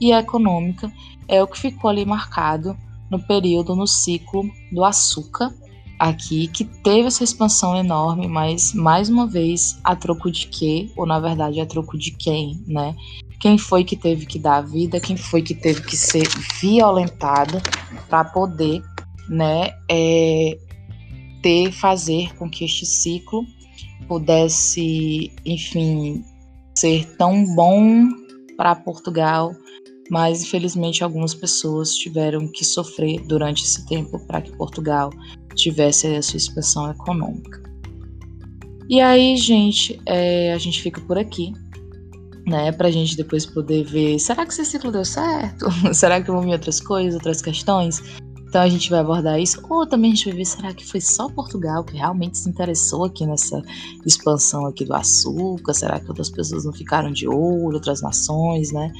e 0.00 0.12
econômica, 0.12 0.92
é 1.26 1.42
o 1.42 1.46
que 1.46 1.58
ficou 1.58 1.90
ali 1.90 2.04
marcado 2.04 2.76
no 3.10 3.18
período, 3.18 3.74
no 3.74 3.86
ciclo 3.86 4.50
do 4.72 4.84
açúcar, 4.84 5.52
aqui, 5.98 6.46
que 6.48 6.64
teve 6.64 7.08
essa 7.08 7.24
expansão 7.24 7.76
enorme, 7.76 8.28
mas 8.28 8.72
mais 8.72 9.08
uma 9.08 9.26
vez 9.26 9.80
a 9.82 9.96
troco 9.96 10.30
de 10.30 10.46
quê? 10.46 10.90
Ou 10.96 11.04
na 11.04 11.18
verdade 11.18 11.60
a 11.60 11.66
troco 11.66 11.98
de 11.98 12.12
quem, 12.12 12.62
né? 12.66 12.94
Quem 13.40 13.58
foi 13.58 13.84
que 13.84 13.96
teve 13.96 14.26
que 14.26 14.38
dar 14.38 14.56
a 14.56 14.62
vida? 14.62 15.00
Quem 15.00 15.16
foi 15.16 15.42
que 15.42 15.54
teve 15.54 15.82
que 15.82 15.96
ser 15.96 16.26
violentado 16.60 17.60
para 18.08 18.24
poder, 18.24 18.82
né, 19.28 19.70
é, 19.90 20.58
ter 21.42 21.70
fazer 21.72 22.34
com 22.36 22.48
que 22.50 22.64
este 22.64 22.84
ciclo 22.84 23.44
pudesse, 24.08 25.32
enfim, 25.44 26.24
ser 26.74 27.04
tão 27.16 27.44
bom 27.54 28.08
para 28.56 28.74
Portugal, 28.74 29.52
mas 30.10 30.42
infelizmente 30.42 31.04
algumas 31.04 31.34
pessoas 31.34 31.94
tiveram 31.94 32.48
que 32.48 32.64
sofrer 32.64 33.20
durante 33.26 33.64
esse 33.64 33.86
tempo 33.86 34.18
para 34.26 34.40
que 34.40 34.50
Portugal 34.56 35.10
tivesse 35.54 36.06
a 36.06 36.22
sua 36.22 36.36
expansão 36.36 36.90
econômica. 36.90 37.62
E 38.88 39.00
aí, 39.00 39.36
gente, 39.36 40.00
é, 40.06 40.52
a 40.54 40.58
gente 40.58 40.80
fica 40.80 41.00
por 41.02 41.18
aqui, 41.18 41.52
né? 42.46 42.72
Pra 42.72 42.90
gente 42.90 43.16
depois 43.16 43.44
poder 43.44 43.84
ver, 43.84 44.18
será 44.18 44.46
que 44.46 44.52
esse 44.52 44.64
ciclo 44.64 44.90
deu 44.90 45.04
certo? 45.04 45.66
será 45.92 46.22
que 46.22 46.30
vão 46.30 46.40
vir 46.40 46.52
outras 46.52 46.80
coisas, 46.80 47.14
outras 47.14 47.42
questões? 47.42 48.02
Então 48.48 48.62
a 48.62 48.68
gente 48.68 48.88
vai 48.88 49.00
abordar 49.00 49.38
isso, 49.38 49.62
ou 49.68 49.86
também 49.86 50.10
a 50.10 50.14
gente 50.14 50.24
vai 50.24 50.38
ver, 50.38 50.44
será 50.46 50.72
que 50.72 50.86
foi 50.86 51.02
só 51.02 51.28
Portugal 51.28 51.84
que 51.84 51.98
realmente 51.98 52.38
se 52.38 52.48
interessou 52.48 53.04
aqui 53.04 53.26
nessa 53.26 53.60
expansão 54.06 54.64
aqui 54.64 54.86
do 54.86 54.94
açúcar? 54.94 55.74
Será 55.74 56.00
que 56.00 56.08
outras 56.08 56.30
pessoas 56.30 56.64
não 56.64 56.72
ficaram 56.72 57.12
de 57.12 57.28
olho, 57.28 57.74
outras 57.74 58.00
nações, 58.00 58.72
né? 58.72 58.90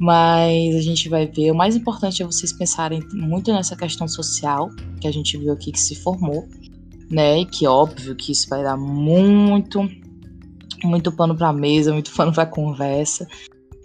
Mas 0.00 0.74
a 0.74 0.80
gente 0.80 1.10
vai 1.10 1.26
ver. 1.26 1.50
O 1.50 1.54
mais 1.54 1.76
importante 1.76 2.22
é 2.22 2.26
vocês 2.26 2.54
pensarem 2.54 3.06
muito 3.12 3.52
nessa 3.52 3.76
questão 3.76 4.08
social 4.08 4.70
que 4.98 5.06
a 5.06 5.12
gente 5.12 5.36
viu 5.36 5.52
aqui 5.52 5.70
que 5.70 5.78
se 5.78 5.94
formou, 5.94 6.48
né? 7.10 7.40
E 7.40 7.44
que 7.44 7.66
óbvio 7.66 8.16
que 8.16 8.32
isso 8.32 8.48
vai 8.48 8.62
dar 8.62 8.78
muito, 8.78 9.86
muito 10.82 11.12
pano 11.12 11.36
para 11.36 11.52
mesa, 11.52 11.92
muito 11.92 12.10
pano 12.16 12.32
para 12.32 12.46
conversa. 12.46 13.28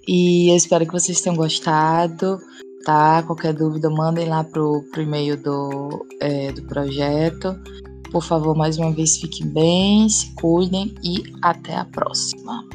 E 0.07 0.49
eu 0.49 0.55
espero 0.55 0.85
que 0.85 0.93
vocês 0.93 1.19
tenham 1.19 1.35
gostado, 1.35 2.39
tá? 2.85 3.21
Qualquer 3.23 3.53
dúvida, 3.53 3.89
mandem 3.89 4.29
lá 4.29 4.41
pro, 4.41 4.83
pro 4.93 5.01
e-mail 5.01 5.35
do, 5.35 6.05
é, 6.21 6.53
do 6.53 6.63
projeto. 6.63 7.59
Por 8.09 8.23
favor, 8.23 8.55
mais 8.55 8.77
uma 8.77 8.93
vez, 8.93 9.17
fiquem 9.17 9.47
bem, 9.47 10.07
se 10.07 10.33
cuidem 10.35 10.95
e 11.03 11.23
até 11.41 11.75
a 11.75 11.83
próxima. 11.83 12.65